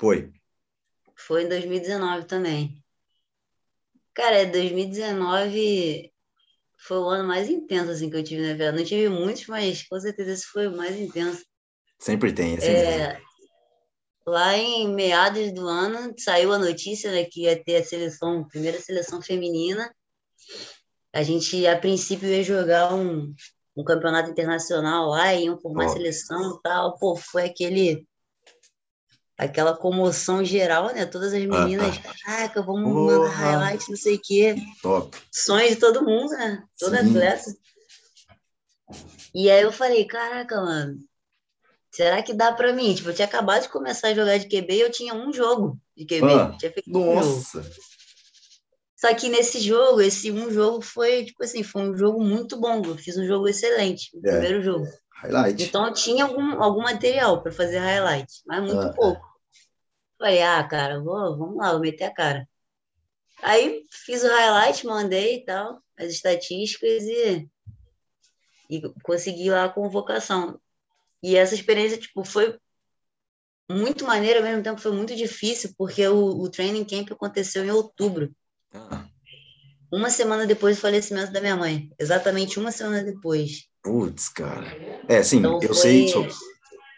foi? 0.00 0.32
Foi 1.14 1.44
em 1.44 1.48
2019 1.48 2.24
também. 2.26 2.82
Cara, 4.16 4.46
2019 4.46 6.10
foi 6.78 6.96
o 6.96 7.08
ano 7.08 7.28
mais 7.28 7.50
intenso 7.50 7.90
assim, 7.90 8.08
que 8.08 8.16
eu 8.16 8.24
tive 8.24 8.40
na 8.40 8.54
vida. 8.54 8.72
Não 8.72 8.82
tive 8.82 9.10
muitos, 9.10 9.46
mas 9.46 9.86
com 9.86 10.00
certeza 10.00 10.32
esse 10.32 10.46
foi 10.46 10.68
o 10.68 10.76
mais 10.76 10.98
intenso. 10.98 11.44
Sempre 11.98 12.32
tem, 12.32 12.56
assim 12.56 12.72
mesmo. 12.72 12.88
É, 12.88 13.20
lá 14.26 14.56
em 14.56 14.88
meados 14.88 15.52
do 15.52 15.68
ano 15.68 16.14
saiu 16.18 16.50
a 16.50 16.58
notícia 16.58 17.12
né, 17.12 17.24
que 17.24 17.42
ia 17.42 17.62
ter 17.62 17.76
a 17.76 17.84
seleção, 17.84 18.48
primeira 18.48 18.80
seleção 18.80 19.20
feminina. 19.20 19.94
A 21.12 21.22
gente, 21.22 21.66
a 21.66 21.78
princípio, 21.78 22.26
ia 22.26 22.42
jogar 22.42 22.94
um, 22.94 23.34
um 23.76 23.84
campeonato 23.84 24.30
internacional 24.30 25.10
lá, 25.10 25.34
iam 25.34 25.60
formar 25.60 25.88
Top. 25.88 25.98
seleção 25.98 26.56
e 26.56 26.62
tal. 26.62 26.98
Pô, 26.98 27.16
foi 27.16 27.44
aquele, 27.44 28.06
aquela 29.38 29.76
comoção 29.76 30.44
geral, 30.44 30.86
né? 30.94 31.04
Todas 31.06 31.32
as 31.32 31.44
meninas, 31.44 31.98
caraca, 31.98 32.62
vamos 32.62 32.90
mandar 32.92 33.16
Porra. 33.18 33.28
highlight, 33.28 33.88
não 33.90 33.96
sei 33.96 34.16
o 34.16 34.20
quê. 34.22 34.56
Top. 34.82 35.16
Sonho 35.30 35.68
de 35.68 35.76
todo 35.76 36.04
mundo, 36.04 36.30
né? 36.30 36.62
Todo 36.78 36.96
Sim. 36.96 37.08
atleta. 37.10 37.44
E 39.34 39.50
aí 39.50 39.62
eu 39.62 39.72
falei, 39.72 40.04
caraca, 40.06 40.56
mano, 40.60 40.98
será 41.90 42.22
que 42.22 42.32
dá 42.32 42.52
pra 42.52 42.72
mim? 42.72 42.94
Tipo, 42.94 43.10
eu 43.10 43.14
tinha 43.14 43.26
acabado 43.26 43.62
de 43.62 43.68
começar 43.68 44.08
a 44.08 44.14
jogar 44.14 44.38
de 44.38 44.46
QB 44.48 44.74
e 44.74 44.80
eu 44.80 44.90
tinha 44.90 45.14
um 45.14 45.32
jogo 45.32 45.78
de 45.96 46.06
QB. 46.06 46.32
Ah, 46.32 46.56
tinha 46.58 46.72
feito 46.72 46.88
um. 46.96 47.14
Nossa. 47.14 47.62
Só 48.98 49.12
que 49.14 49.28
nesse 49.28 49.60
jogo, 49.60 50.00
esse 50.00 50.30
um 50.32 50.50
jogo 50.50 50.80
foi, 50.80 51.26
tipo 51.26 51.44
assim, 51.44 51.62
foi 51.62 51.82
um 51.82 51.94
jogo 51.96 52.22
muito 52.24 52.58
bom. 52.58 52.80
Eu 52.82 52.96
fiz 52.96 53.16
um 53.18 53.26
jogo 53.26 53.46
excelente, 53.46 54.10
o 54.16 54.26
É. 54.26 54.30
primeiro 54.30 54.62
jogo. 54.62 54.86
Highlight. 55.22 55.62
Então 55.62 55.86
eu 55.86 55.94
tinha 55.94 56.24
algum, 56.24 56.62
algum 56.62 56.82
material 56.82 57.42
para 57.42 57.50
fazer 57.50 57.78
highlight, 57.78 58.42
mas 58.46 58.62
muito 58.62 58.86
Ah, 58.86 58.92
pouco. 58.92 59.26
Falei, 60.18 60.42
ah, 60.42 60.62
cara, 60.64 61.00
vou, 61.00 61.36
vamos 61.38 61.56
lá, 61.56 61.72
vou 61.72 61.80
meter 61.80 62.04
a 62.04 62.14
cara. 62.14 62.48
Aí 63.42 63.84
fiz 63.90 64.22
o 64.22 64.28
highlight, 64.28 64.86
mandei 64.86 65.36
e 65.36 65.44
tal, 65.44 65.82
as 65.98 66.10
estatísticas 66.10 67.02
e, 67.04 67.48
e 68.68 68.82
consegui 69.02 69.50
lá 69.50 69.64
a 69.64 69.72
convocação. 69.72 70.60
E 71.22 71.36
essa 71.36 71.54
experiência, 71.54 71.98
tipo, 71.98 72.24
foi 72.24 72.58
muito 73.70 74.04
maneira, 74.04 74.40
ao 74.40 74.44
mesmo 74.44 74.62
tempo 74.62 74.80
foi 74.80 74.92
muito 74.92 75.14
difícil, 75.16 75.74
porque 75.76 76.06
o, 76.06 76.40
o 76.40 76.48
training 76.50 76.84
camp 76.84 77.10
aconteceu 77.10 77.64
em 77.64 77.70
outubro, 77.70 78.34
Ah, 78.72 79.06
uma 79.90 80.10
semana 80.10 80.46
depois 80.46 80.76
do 80.76 80.80
falecimento 80.80 81.32
da 81.32 81.40
minha 81.40 81.56
mãe. 81.56 81.90
Exatamente 81.98 82.58
uma 82.58 82.72
semana 82.72 83.02
depois. 83.04 83.66
Putz, 83.86 84.28
cara. 84.28 84.76
É, 85.08 85.22
sim, 85.22 85.38
Então 85.38 85.60
eu 85.62 85.68
foi- 85.68 85.76
sei. 85.76 86.06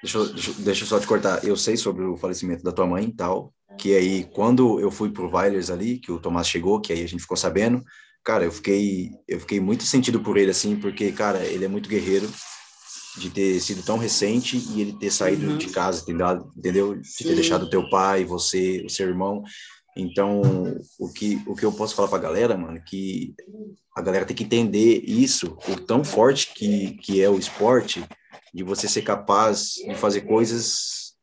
Deixa, 0.03 0.18
eu- 0.18 0.29
deixa, 0.61 0.85
eu- 0.85 0.87
só 0.87 0.98
te 0.98 1.07
cortar. 1.07 1.44
Eu 1.44 1.57
sei 1.57 1.77
sobre 1.77 2.05
o 2.05 2.16
falecimento 2.16 2.62
da 2.62 2.72
tua 2.72 2.87
mãe 2.87 3.05
e 3.05 3.12
tal. 3.12 3.53
Que 3.77 3.94
aí, 3.94 4.24
quando 4.33 4.81
eu 4.81 4.90
fui 4.90 5.11
pro 5.11 5.29
Vailers 5.29 5.70
ali, 5.70 5.98
que 5.98 6.11
o 6.11 6.18
Tomás 6.18 6.48
chegou, 6.48 6.81
que 6.81 6.92
aí 6.92 7.03
a 7.03 7.07
gente 7.07 7.20
ficou 7.20 7.37
sabendo, 7.37 7.85
cara, 8.24 8.44
eu 8.44 8.53
fiquei, 8.53 9.11
eu 9.27 9.38
fiquei 9.40 9.61
muito 9.61 9.85
sentido 9.85 10.20
por 10.20 10.37
ele, 10.37 10.51
assim, 10.51 10.77
porque, 10.77 11.12
cara, 11.12 11.44
ele 11.44 11.64
é 11.64 11.68
muito 11.68 11.88
guerreiro 11.88 12.29
de 13.18 13.29
ter 13.31 13.61
sido 13.61 13.83
tão 13.83 13.98
recente 13.98 14.57
e 14.57 14.81
ele 14.81 14.92
ter 14.98 15.11
saído 15.11 15.46
Uhum. 15.51 15.59
de 15.59 15.68
casa, 15.70 16.05
entendeu? 16.57 16.94
De 16.94 17.03
ter 17.18 17.24
Sim. 17.29 17.35
deixado 17.35 17.68
teu 17.68 17.88
pai, 17.90 18.24
você, 18.24 18.83
o 18.87 18.88
seu 18.88 19.09
irmão. 19.09 19.42
Então, 19.96 20.40
o 20.98 21.12
que, 21.12 21.42
o 21.46 21.55
que 21.55 21.64
eu 21.64 21.72
posso 21.72 21.94
falar 21.94 22.09
pra 22.09 22.18
galera, 22.18 22.57
mano, 22.57 22.81
que 22.85 23.35
a 23.96 24.01
galera 24.01 24.24
tem 24.24 24.37
que 24.37 24.44
entender 24.44 25.03
isso, 25.05 25.57
o 25.68 25.77
tão 25.81 26.05
forte 26.05 26.53
que, 26.55 26.92
que 26.98 27.20
é 27.20 27.29
o 27.29 27.38
esporte, 27.38 28.05
de 28.55 28.62
você 28.62 28.88
ser 28.88 29.03
capaz 29.03 29.74
de 29.74 29.94
fazer 29.94 30.22
coisas 30.22 31.14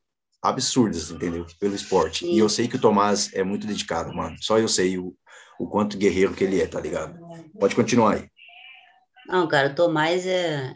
absurdas, 0.41 1.09
entendeu? 1.09 1.45
Pelo 1.59 1.75
esporte. 1.75 2.25
E 2.25 2.37
eu 2.37 2.49
sei 2.49 2.67
que 2.67 2.75
o 2.75 2.81
Tomás 2.81 3.33
é 3.33 3.43
muito 3.43 3.65
dedicado, 3.65 4.13
mano. 4.13 4.35
Só 4.41 4.59
eu 4.59 4.67
sei 4.67 4.97
o, 4.97 5.15
o 5.59 5.67
quanto 5.67 5.97
guerreiro 5.97 6.33
que 6.33 6.43
ele 6.43 6.61
é, 6.61 6.67
tá 6.67 6.79
ligado? 6.79 7.17
Pode 7.59 7.75
continuar 7.75 8.15
aí. 8.15 8.29
Não, 9.27 9.47
cara, 9.47 9.69
o 9.69 9.75
Tomás 9.75 10.25
é 10.25 10.75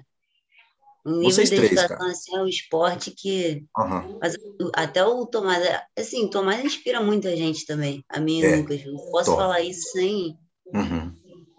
um 1.06 1.12
nível 1.18 1.32
Vocês 1.32 1.50
de 1.50 1.56
três, 1.56 1.70
dedicação 1.72 1.98
cara. 1.98 2.12
assim 2.12 2.36
ao 2.36 2.48
esporte 2.48 3.12
que 3.12 3.64
Aham. 3.78 4.18
mas 4.22 4.36
até 4.74 5.04
o 5.06 5.26
Tomás, 5.26 5.64
é- 5.64 5.84
assim, 5.98 6.26
o 6.26 6.30
Tomás 6.30 6.64
inspira 6.64 7.02
muita 7.02 7.36
gente 7.36 7.66
também, 7.66 8.04
a 8.10 8.20
mim 8.20 8.40
e 8.40 8.46
É, 8.46 8.56
Lucas. 8.58 8.82
Eu 8.86 8.96
posso 9.12 9.36
falar 9.36 9.62
isso 9.62 9.92
sem, 9.92 10.38
Uhum. 10.74 11.14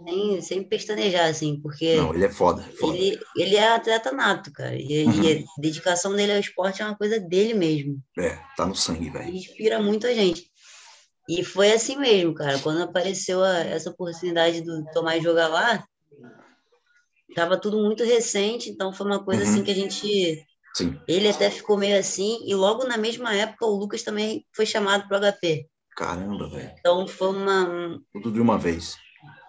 sem, 0.06 0.40
sem 0.42 0.64
pestanejar, 0.64 1.28
assim, 1.30 1.60
porque 1.60 1.96
Não, 1.96 2.14
ele 2.14 2.24
é 2.26 2.30
foda, 2.30 2.62
foda. 2.78 2.96
ele, 2.96 3.18
ele 3.36 3.56
é 3.56 3.68
atleta 3.68 4.12
nato, 4.12 4.52
cara. 4.52 4.74
E, 4.76 5.04
Uhum. 5.06 5.22
e 5.22 5.38
a 5.38 5.60
dedicação 5.60 6.14
dele 6.14 6.32
ao 6.32 6.38
esporte 6.40 6.82
é 6.82 6.84
uma 6.84 6.96
coisa 6.96 7.18
dele 7.18 7.54
mesmo. 7.54 7.98
É, 8.18 8.38
tá 8.56 8.66
no 8.66 8.74
sangue, 8.74 9.08
velho. 9.10 9.30
Inspira 9.34 9.80
muita 9.82 10.14
gente. 10.14 10.48
E 11.28 11.44
foi 11.44 11.72
assim 11.72 11.96
mesmo, 11.96 12.34
cara. 12.34 12.58
Quando 12.58 12.82
apareceu 12.82 13.42
a- 13.42 13.58
essa 13.60 13.90
oportunidade 13.90 14.60
do 14.62 14.84
Tomás 14.92 15.22
jogar 15.22 15.48
lá, 15.48 15.84
tava 17.34 17.58
tudo 17.58 17.78
muito 17.78 18.04
recente, 18.04 18.68
então 18.70 18.92
foi 18.92 19.06
uma 19.06 19.22
coisa 19.24 19.42
Uhum. 19.44 19.50
assim 19.50 19.62
que 19.64 19.70
a 19.70 19.74
gente. 19.74 20.46
Sim. 20.74 20.98
Ele 21.08 21.28
até 21.28 21.50
ficou 21.50 21.76
meio 21.76 21.98
assim, 21.98 22.38
e 22.46 22.54
logo 22.54 22.84
na 22.84 22.96
mesma 22.96 23.34
época 23.34 23.66
o 23.66 23.76
Lucas 23.76 24.02
também 24.02 24.46
foi 24.54 24.64
chamado 24.66 25.08
para 25.08 25.18
o 25.18 25.24
HP. 25.32 25.66
Caramba, 25.96 26.48
velho. 26.48 26.72
Então 26.78 27.06
foi 27.08 27.28
uma, 27.30 28.00
Tudo 28.12 28.30
de 28.32 28.40
uma 28.40 28.56
vez. 28.56 28.96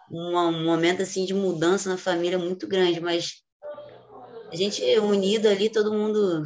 uma- 0.09 0.47
um 0.47 0.65
momento 0.65 1.01
assim 1.03 1.23
de 1.25 1.33
mudança 1.33 1.89
na 1.89 1.97
família 1.97 2.37
muito 2.39 2.67
grande, 2.67 2.99
mas 2.99 3.35
a 4.51 4.55
gente 4.55 4.81
unido 4.99 5.47
ali, 5.47 5.69
todo 5.71 5.93
mundo 5.93 6.43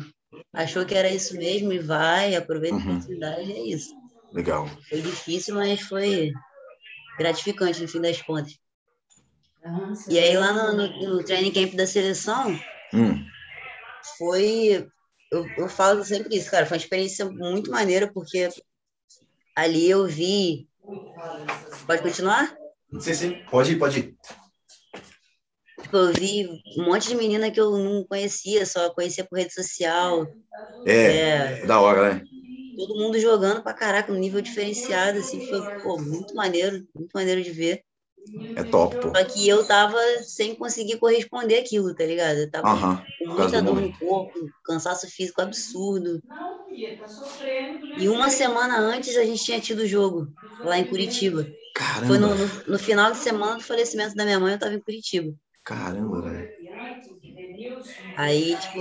achou 0.53 0.85
que 0.85 0.93
era 0.93 1.09
isso 1.09 1.35
mesmo 1.37 1.71
e 1.73 1.79
vai, 1.79 2.35
aproveita 2.35 2.75
a 2.75 2.79
Uhum. 2.79 2.91
oportunidade, 2.95 3.51
é 3.51 3.61
isso. 3.61 3.89
Legal. 4.33 4.67
Foi 4.89 5.01
difícil, 5.01 5.55
mas 5.55 5.79
foi 5.81 6.31
gratificante 7.17 7.81
no 7.81 7.87
fim 7.87 8.01
das 8.01 8.21
contas. 8.21 8.53
E 10.09 10.19
aí 10.19 10.37
lá 10.37 10.53
no, 10.53 10.77
no, 10.77 11.17
no 11.17 11.23
training 11.23 11.51
camp 11.51 11.73
da 11.73 11.87
seleção, 11.87 12.59
Hum, 12.93 13.25
foi. 14.17 14.87
Eu, 15.31 15.51
eu 15.57 15.67
falo 15.67 16.03
sempre 16.03 16.37
isso, 16.37 16.51
cara. 16.51 16.65
Foi 16.65 16.77
uma 16.77 16.83
experiência 16.83 17.25
muito 17.25 17.71
maneira, 17.71 18.11
porque 18.13 18.47
ali 19.55 19.89
eu 19.89 20.05
vi. 20.05 20.67
Pode 21.85 22.01
continuar? 22.01 22.55
sim, 22.99 23.13
sim. 23.13 23.35
Pode 23.49 23.71
ir, 23.73 23.79
pode 23.79 23.99
ir. 23.99 24.15
Tipo, 25.81 25.97
eu 25.97 26.13
vi 26.13 26.47
um 26.77 26.85
monte 26.85 27.09
de 27.09 27.15
menina 27.15 27.51
que 27.51 27.59
eu 27.59 27.71
não 27.77 28.03
conhecia, 28.05 28.65
só 28.65 28.93
conhecia 28.93 29.25
por 29.25 29.37
rede 29.37 29.53
social. 29.53 30.27
É, 30.85 30.93
É, 30.93 31.65
da 31.65 31.79
hora, 31.79 32.13
né? 32.15 32.25
todo 32.75 32.95
mundo 32.99 33.19
jogando 33.19 33.63
pra 33.63 33.73
caraca, 33.73 34.11
um 34.11 34.17
nível 34.17 34.41
diferenciado, 34.41 35.19
assim, 35.19 35.39
foi 35.47 35.61
pô, 35.81 35.97
muito 35.97 36.35
maneiro, 36.35 36.85
muito 36.93 37.11
maneiro 37.13 37.41
de 37.41 37.51
ver. 37.51 37.83
É 38.55 38.63
top, 38.63 38.97
pô. 38.99 39.11
Só 39.15 39.25
que 39.25 39.47
eu 39.47 39.65
tava 39.65 39.97
sem 40.23 40.55
conseguir 40.55 40.97
corresponder 40.99 41.59
aquilo, 41.59 41.93
tá 41.95 42.05
ligado? 42.05 42.37
Eu 42.39 42.51
tava 42.51 42.67
Aham. 42.69 43.05
com 43.17 43.25
muita 43.27 43.61
do 43.61 43.65
dor 43.73 43.81
no 43.81 43.93
corpo, 43.97 44.51
cansaço 44.63 45.07
físico 45.09 45.41
absurdo. 45.41 46.21
E 47.95 48.07
uma 48.09 48.29
semana 48.29 48.77
antes 48.77 49.17
a 49.17 49.23
gente 49.25 49.43
tinha 49.43 49.59
tido 49.59 49.87
jogo 49.87 50.31
lá 50.61 50.77
em 50.77 50.87
Curitiba. 50.87 51.51
Foi 52.03 52.17
no, 52.19 52.29
Caramba, 52.29 52.35
no, 52.35 52.71
no 52.73 52.79
final 52.79 53.11
de 53.11 53.17
semana 53.17 53.57
do 53.57 53.63
falecimento 53.63 54.15
da 54.15 54.23
minha 54.25 54.39
mãe, 54.39 54.53
eu 54.53 54.59
tava 54.59 54.73
em 54.75 54.81
Curitiba. 54.81 55.33
caramba, 55.63 56.21
velho. 56.21 56.49
Aí, 58.15 58.57
tipo, 58.59 58.79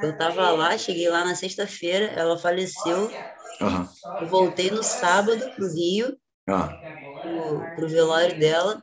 eu 0.00 0.16
tava 0.16 0.50
lá, 0.52 0.76
cheguei 0.78 1.08
lá 1.08 1.24
na 1.24 1.34
sexta-feira, 1.34 2.06
ela 2.06 2.38
faleceu. 2.38 3.16
Aham. 3.60 3.88
Eu 4.18 4.28
voltei 4.28 4.70
no 4.70 4.82
sábado 4.82 5.50
pro 5.54 5.72
Rio, 5.72 6.18
Ah, 6.48 6.82
pro, 7.26 7.66
pro 7.74 7.88
velório 7.88 8.38
dela. 8.38 8.80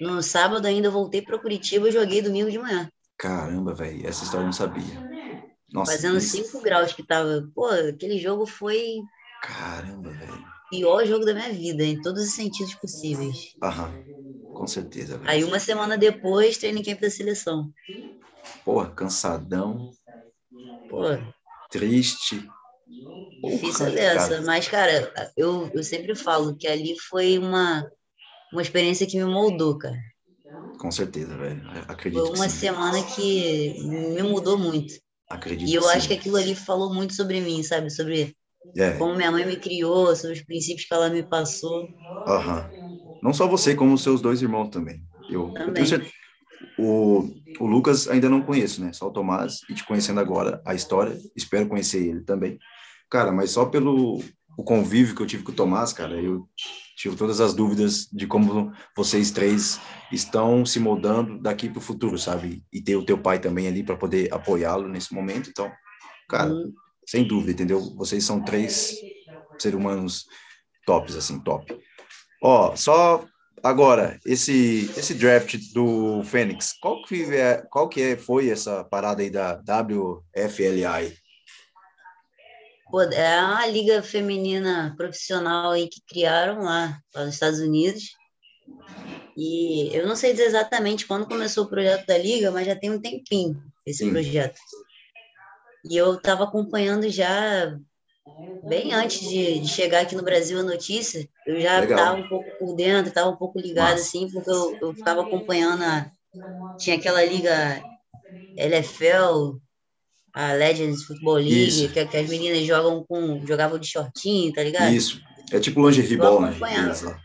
No 0.00 0.22
sábado 0.22 0.66
ainda 0.66 0.90
voltei 0.90 1.22
para 1.22 1.38
Curitiba 1.38 1.88
e 1.88 1.92
joguei 1.92 2.20
domingo 2.20 2.50
de 2.50 2.58
manhã. 2.58 2.90
caramba, 3.16 3.74
velho. 3.74 4.06
Essa 4.06 4.24
história 4.24 4.42
eu 4.42 4.46
não 4.46 4.52
sabia. 4.52 5.06
Nossa, 5.72 5.92
Fazendo 5.92 6.18
isso- 6.18 6.36
5 6.36 6.60
graus 6.62 6.92
que 6.92 7.02
tava. 7.02 7.48
Pô, 7.54 7.66
aquele 7.66 8.18
jogo 8.18 8.46
foi 8.46 8.96
Caramba, 9.42 10.10
velho. 10.10 10.32
o 10.34 10.68
pior 10.70 11.04
jogo 11.06 11.24
da 11.24 11.34
minha 11.34 11.52
vida, 11.52 11.82
em 11.82 12.00
todos 12.00 12.22
os 12.24 12.34
sentidos 12.34 12.74
possíveis. 12.74 13.54
Aham. 13.62 13.92
Com 14.52 14.66
certeza. 14.66 15.18
Velho. 15.18 15.30
Aí 15.30 15.44
uma 15.44 15.58
semana 15.58 15.96
depois, 15.98 16.56
training 16.58 16.82
camp 16.82 17.00
da 17.00 17.10
seleção. 17.10 17.72
Porra, 18.64 18.90
cansadão. 18.90 19.90
Pô, 20.88 21.00
triste. 21.70 22.48
Difícil 23.44 23.92
dessa, 23.92 24.40
mas, 24.42 24.66
cara, 24.66 25.12
eu, 25.36 25.70
eu 25.72 25.84
sempre 25.84 26.14
falo 26.14 26.56
que 26.56 26.66
ali 26.66 26.98
foi 26.98 27.38
uma, 27.38 27.88
uma 28.52 28.62
experiência 28.62 29.06
que 29.06 29.16
me 29.16 29.24
moldou, 29.24 29.78
cara. 29.78 29.98
Com 30.78 30.90
certeza, 30.90 31.36
velho. 31.36 31.62
Acredito. 31.88 32.26
Foi 32.26 32.36
uma 32.36 32.46
que 32.46 32.52
semana 32.52 33.02
que 33.02 33.74
me 33.88 34.22
mudou 34.22 34.58
muito. 34.58 34.94
Acredito. 35.28 35.68
E 35.68 35.74
eu 35.74 35.82
que 35.82 35.88
acho 35.88 36.02
sim. 36.02 36.08
que 36.08 36.14
aquilo 36.14 36.36
ali 36.36 36.54
falou 36.54 36.92
muito 36.92 37.14
sobre 37.14 37.40
mim, 37.40 37.62
sabe? 37.62 37.90
Sobre 37.90 38.36
É. 38.76 38.92
como 38.92 39.14
minha 39.14 39.30
mãe 39.30 39.44
me 39.46 39.56
criou, 39.56 40.14
sobre 40.14 40.36
os 40.36 40.42
princípios 40.44 40.86
que 40.86 40.94
ela 40.94 41.08
me 41.08 41.22
passou. 41.22 41.88
Aham. 42.26 42.70
Não 43.22 43.32
só 43.32 43.46
você, 43.48 43.74
como 43.74 43.94
os 43.94 44.02
seus 44.02 44.20
dois 44.20 44.42
irmãos 44.42 44.68
também. 44.68 45.02
Eu, 45.28 45.48
eu 45.48 45.52
Também. 45.54 45.74
tenho 45.74 45.86
certeza. 45.86 46.12
O, 46.78 47.28
o 47.58 47.66
Lucas 47.66 48.08
ainda 48.08 48.28
não 48.28 48.42
conheço, 48.42 48.80
né? 48.80 48.92
Só 48.92 49.08
o 49.08 49.12
Tomás. 49.12 49.60
E 49.68 49.74
te 49.74 49.84
conhecendo 49.84 50.20
agora 50.20 50.60
a 50.64 50.74
história, 50.74 51.18
espero 51.34 51.68
conhecer 51.68 52.06
ele 52.06 52.20
também. 52.22 52.58
Cara, 53.10 53.32
mas 53.32 53.50
só 53.52 53.66
pelo 53.66 54.20
o 54.56 54.64
convívio 54.64 55.14
que 55.14 55.22
eu 55.22 55.26
tive 55.26 55.42
com 55.42 55.52
o 55.52 55.54
Tomás, 55.54 55.92
cara, 55.92 56.18
eu 56.20 56.48
tive 56.96 57.14
todas 57.14 57.40
as 57.40 57.52
dúvidas 57.52 58.08
de 58.10 58.26
como 58.26 58.72
vocês 58.96 59.30
três 59.30 59.78
estão 60.10 60.64
se 60.64 60.80
moldando 60.80 61.38
daqui 61.38 61.68
para 61.68 61.78
o 61.78 61.82
futuro, 61.82 62.18
sabe? 62.18 62.64
E 62.72 62.80
ter 62.80 62.96
o 62.96 63.04
teu 63.04 63.18
pai 63.18 63.38
também 63.38 63.68
ali 63.68 63.84
para 63.84 63.96
poder 63.96 64.32
apoiá-lo 64.32 64.88
nesse 64.88 65.12
momento. 65.14 65.50
Então, 65.50 65.70
cara, 66.28 66.50
Hum, 66.50 66.72
sem 67.06 67.26
dúvida, 67.26 67.52
entendeu? 67.52 67.80
Vocês 67.96 68.24
são 68.24 68.42
três 68.42 68.96
seres 69.58 69.78
humanos 69.78 70.24
tops, 70.86 71.16
assim, 71.16 71.38
top. 71.40 71.78
Ó, 72.42 72.74
só 72.74 73.26
agora, 73.62 74.18
esse 74.24 74.90
esse 74.96 75.14
draft 75.14 75.56
do 75.74 76.22
Fênix, 76.24 76.72
qual 76.80 77.02
que, 77.04 77.24
é, 77.24 77.62
qual 77.70 77.88
que 77.88 78.00
é, 78.00 78.16
foi 78.16 78.48
essa 78.48 78.82
parada 78.84 79.22
aí 79.22 79.30
da 79.30 79.52
WFLI? 79.54 81.14
É 83.12 83.40
uma 83.42 83.66
liga 83.66 84.02
feminina 84.02 84.94
profissional 84.96 85.72
aí 85.72 85.88
que 85.88 86.00
criaram 86.08 86.62
lá, 86.62 86.98
lá 87.14 87.24
nos 87.24 87.34
Estados 87.34 87.58
Unidos. 87.58 88.04
E 89.36 89.94
eu 89.94 90.06
não 90.06 90.16
sei 90.16 90.32
dizer 90.32 90.44
exatamente 90.44 91.06
quando 91.06 91.26
começou 91.26 91.64
o 91.64 91.68
projeto 91.68 92.06
da 92.06 92.16
liga, 92.16 92.50
mas 92.50 92.66
já 92.66 92.74
tem 92.74 92.90
um 92.90 93.00
tempinho 93.00 93.60
esse 93.84 94.04
Sim. 94.04 94.10
projeto. 94.10 94.58
E 95.84 95.96
eu 95.96 96.14
estava 96.14 96.44
acompanhando 96.44 97.08
já 97.08 97.76
bem 98.68 98.92
antes 98.92 99.20
de, 99.20 99.60
de 99.60 99.68
chegar 99.68 100.02
aqui 100.02 100.16
no 100.16 100.24
Brasil 100.24 100.58
a 100.58 100.62
notícia, 100.62 101.28
eu 101.46 101.60
já 101.60 101.84
estava 101.84 102.16
um 102.16 102.28
pouco 102.28 102.50
por 102.58 102.74
dentro, 102.74 103.08
estava 103.08 103.30
um 103.30 103.36
pouco 103.36 103.60
ligado 103.60 103.92
Massa. 103.92 104.02
assim, 104.02 104.28
porque 104.30 104.50
eu, 104.50 104.78
eu 104.80 104.94
ficava 104.94 105.22
acompanhando 105.22 105.82
a, 105.84 106.10
tinha 106.78 106.96
aquela 106.96 107.24
liga 107.24 107.80
LFL, 108.56 109.60
a 110.36 110.52
Legends 110.52 111.04
Football 111.04 111.36
League, 111.36 111.88
que, 111.88 112.06
que 112.06 112.16
as 112.18 112.28
meninas 112.28 112.66
jogam 112.66 113.02
com 113.08 113.42
jogavam 113.46 113.78
de 113.78 113.86
shortinho, 113.88 114.52
tá 114.52 114.62
ligado? 114.62 114.92
Isso, 114.92 115.18
é 115.50 115.58
tipo 115.58 115.80
lingerie 115.80 116.18
ball, 116.18 116.42
né? 116.42 116.52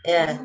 É. 0.06 0.38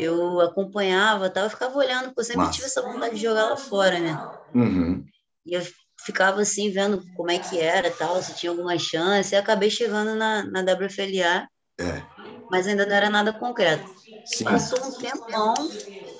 Eu 0.00 0.40
acompanhava, 0.40 1.30
tal, 1.30 1.44
eu 1.44 1.50
ficava 1.50 1.78
olhando, 1.78 2.06
porque 2.06 2.20
eu 2.20 2.24
sempre 2.24 2.40
Massa. 2.42 2.52
tive 2.54 2.66
essa 2.66 2.82
vontade 2.82 3.14
de 3.14 3.22
jogar 3.22 3.44
lá 3.48 3.56
fora, 3.56 3.98
né? 4.00 4.18
Uhum. 4.52 5.04
E 5.46 5.54
eu 5.54 5.62
ficava 6.04 6.40
assim, 6.40 6.68
vendo 6.70 7.00
como 7.14 7.30
é 7.30 7.38
que 7.38 7.60
era, 7.60 7.90
tal, 7.92 8.20
se 8.20 8.34
tinha 8.34 8.50
alguma 8.50 8.76
chance, 8.76 9.32
e 9.32 9.38
acabei 9.38 9.70
chegando 9.70 10.16
na, 10.16 10.44
na 10.44 10.60
WFLA, 10.60 11.48
É, 11.80 12.02
mas 12.50 12.66
ainda 12.66 12.86
não 12.86 12.94
era 12.94 13.08
nada 13.08 13.32
concreto. 13.32 13.84
sim, 14.24 14.44
Passou 14.44 14.78
um 14.84 14.92
tempão, 14.98 15.54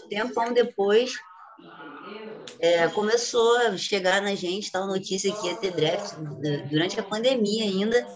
tempão 0.09 0.53
depois, 0.53 1.13
é, 2.61 2.89
começou 2.89 3.57
a 3.59 3.77
chegar 3.77 4.23
na 4.23 4.35
gente 4.35 4.71
tal 4.71 4.87
notícia 4.87 5.33
que 5.33 5.47
ia 5.47 5.59
ter 5.59 5.73
draft 5.73 6.13
du- 6.17 6.69
durante 6.69 6.99
a 7.01 7.05
pandemia 7.05 7.65
ainda. 7.65 8.07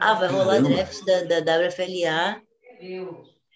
Ah, 0.00 0.14
vai 0.14 0.28
rolar 0.28 0.56
Caramba. 0.62 0.70
draft 0.70 1.04
da, 1.04 1.40
da 1.40 1.58
WFLA 1.58 2.42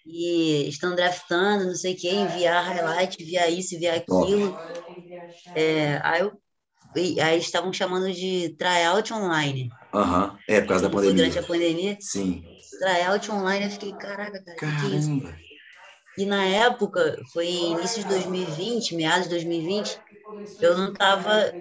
e 0.05 0.67
estão 0.67 0.95
draftando, 0.95 1.65
não 1.65 1.75
sei 1.75 1.93
o 1.93 1.97
que, 1.97 2.09
enviar 2.09 2.63
highlight, 2.65 3.21
enviar 3.21 3.51
isso, 3.51 3.75
enviar 3.75 3.97
aquilo. 3.97 4.57
É, 5.55 5.99
aí, 6.03 6.21
eu, 6.21 6.31
aí 7.23 7.37
estavam 7.39 7.71
chamando 7.73 8.11
de 8.11 8.55
tryout 8.57 9.13
online. 9.13 9.69
aham, 9.93 10.37
é 10.47 10.61
por 10.61 10.67
causa 10.69 10.89
da 10.89 10.95
Foi 10.95 11.13
Durante 11.13 11.37
a 11.39 11.43
pandemia. 11.43 11.47
pandemia, 11.47 11.97
Sim, 11.99 12.43
tryout 12.79 13.31
online, 13.31 13.65
eu 13.65 13.71
fiquei, 13.71 13.93
caraca, 13.93 14.43
cara, 14.43 14.57
que 14.57 14.65
que 14.79 14.85
é 14.85 14.97
isso? 14.97 15.09
E 16.17 16.25
na 16.25 16.45
época, 16.45 17.17
foi 17.33 17.47
início 17.49 18.01
de 18.01 18.07
2020, 18.07 18.95
meados 18.95 19.23
de 19.25 19.29
2020, 19.31 20.01
eu 20.61 20.77
não 20.77 20.93
tava. 20.93 21.53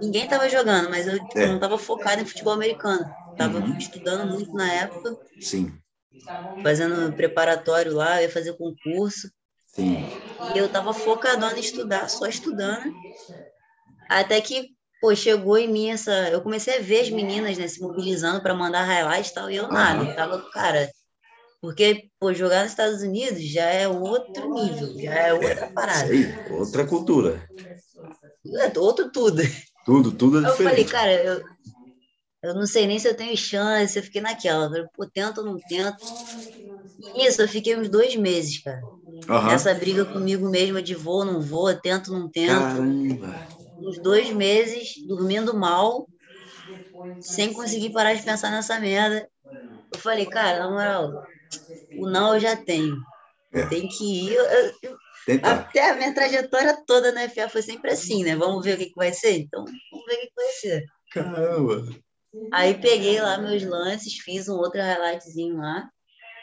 Ninguém 0.00 0.28
tava 0.28 0.48
jogando, 0.48 0.90
mas 0.90 1.06
eu 1.08 1.18
tipo, 1.28 1.38
É. 1.40 1.48
não 1.48 1.60
tava 1.60 1.78
focado 1.78 2.22
em 2.22 2.26
futebol 2.26 2.54
americano. 2.54 3.04
Tava 3.36 3.58
Uhum. 3.58 3.76
estudando 3.78 4.30
muito 4.30 4.54
na 4.56 4.72
época, 4.72 5.16
sim, 5.38 5.82
fazendo 6.62 7.14
preparatório 7.14 7.92
lá, 7.94 8.16
eu 8.18 8.22
ia 8.26 8.30
fazer 8.32 8.56
concurso. 8.56 9.30
sim, 9.66 10.06
E 10.38 10.56
eu 10.58 10.70
tava 10.70 10.92
focadona 10.94 11.56
em 11.56 11.60
estudar, 11.60 12.08
só 12.08 12.26
estudando. 12.26 12.94
Até 14.08 14.40
que, 14.40 14.68
pô, 15.00 15.14
chegou 15.14 15.58
em 15.58 15.68
mim 15.70 15.90
essa. 15.90 16.28
Eu 16.30 16.42
comecei 16.42 16.76
a 16.76 16.80
ver 16.80 17.00
as 17.02 17.10
meninas, 17.10 17.58
né, 17.58 17.66
se 17.68 17.80
mobilizando 17.80 18.40
para 18.42 18.54
mandar 18.54 18.84
highlight 18.84 19.30
e 19.30 19.34
tal, 19.34 19.50
e 19.50 19.56
eu 19.56 19.68
nada. 19.68 20.04
Eu 20.04 20.12
tava, 20.12 20.40
cara. 20.50 20.90
Porque, 21.62 22.10
pô, 22.18 22.34
jogar 22.34 22.62
nos 22.64 22.72
Estados 22.72 23.02
Unidos 23.02 23.40
já 23.48 23.64
é 23.66 23.88
outro 23.88 24.52
nível, 24.52 24.88
já 25.00 25.14
é 25.14 25.32
outra 25.32 25.70
parada. 25.72 26.12
Isso 26.12 26.12
aí, 26.12 26.42
outra 26.50 26.86
cultura. 26.86 27.48
É 28.60 28.78
outro 28.78 29.10
tudo. 29.12 29.40
Tudo, 29.86 30.12
tudo 30.12 30.38
é 30.38 30.44
Aí 30.44 30.50
eu 30.50 30.56
falei, 30.56 30.84
diferente. 30.84 30.90
cara, 30.92 31.12
eu, 31.24 31.40
eu 32.42 32.54
não 32.54 32.66
sei 32.66 32.86
nem 32.86 32.98
se 32.98 33.08
eu 33.08 33.16
tenho 33.16 33.36
chance, 33.36 33.96
eu 33.98 34.02
fiquei 34.02 34.20
naquela. 34.20 34.64
Eu 34.66 34.70
falei, 34.70 34.86
pô, 34.94 35.06
tento 35.10 35.38
ou 35.38 35.44
não 35.44 35.58
tento. 35.60 35.96
E 36.98 37.26
Isso, 37.26 37.42
eu 37.42 37.48
fiquei 37.48 37.76
uns 37.76 37.88
dois 37.88 38.16
meses, 38.16 38.62
cara. 38.62 38.82
Aham. 39.28 39.52
Nessa 39.52 39.74
briga 39.74 40.04
comigo 40.06 40.48
mesma 40.50 40.82
de 40.82 40.94
vou, 40.94 41.24
não 41.24 41.40
vou, 41.40 41.74
tento, 41.80 42.12
não 42.12 42.30
tento. 42.30 42.66
Caramba, 42.66 43.46
uns 43.78 44.00
dois 44.00 44.30
meses 44.30 44.94
dormindo 45.06 45.54
mal, 45.54 46.08
sem 47.20 47.52
conseguir 47.52 47.92
parar 47.92 48.14
de 48.14 48.22
pensar 48.22 48.50
nessa 48.50 48.78
merda. 48.80 49.28
Eu 49.92 49.98
falei, 50.00 50.26
cara, 50.26 50.60
na 50.60 50.70
moral, 50.70 51.12
o 51.96 52.08
não 52.08 52.34
eu 52.34 52.40
já 52.40 52.56
tenho. 52.56 52.96
É. 53.52 53.66
Tem 53.66 53.86
que 53.88 54.04
ir. 54.04 54.32
Eu- 54.34 54.44
eu- 54.44 54.72
eu- 54.82 54.96
tentar. 55.26 55.52
até 55.52 55.90
a 55.90 55.94
minha 55.94 56.14
trajetória 56.14 56.76
toda 56.86 57.12
na 57.12 57.22
FA 57.22 57.48
foi 57.48 57.62
sempre 57.62 57.90
assim, 57.92 58.24
né? 58.24 58.34
Vamos 58.34 58.64
ver 58.64 58.74
o 58.74 58.78
que, 58.78 58.86
que 58.86 58.94
vai 58.96 59.12
ser? 59.12 59.38
Então, 59.38 59.64
vamos 59.64 60.06
ver 60.06 60.14
o 60.14 60.20
que, 60.20 60.26
que 60.28 60.34
vai 60.36 60.48
ser. 60.52 60.84
Caramba. 61.10 61.86
Aí 62.50 62.74
peguei 62.74 63.20
lá 63.20 63.38
meus 63.38 63.62
lances, 63.62 64.14
fiz 64.18 64.48
um 64.48 64.54
outro 64.56 64.80
highlightzinho 64.80 65.58
lá, 65.58 65.88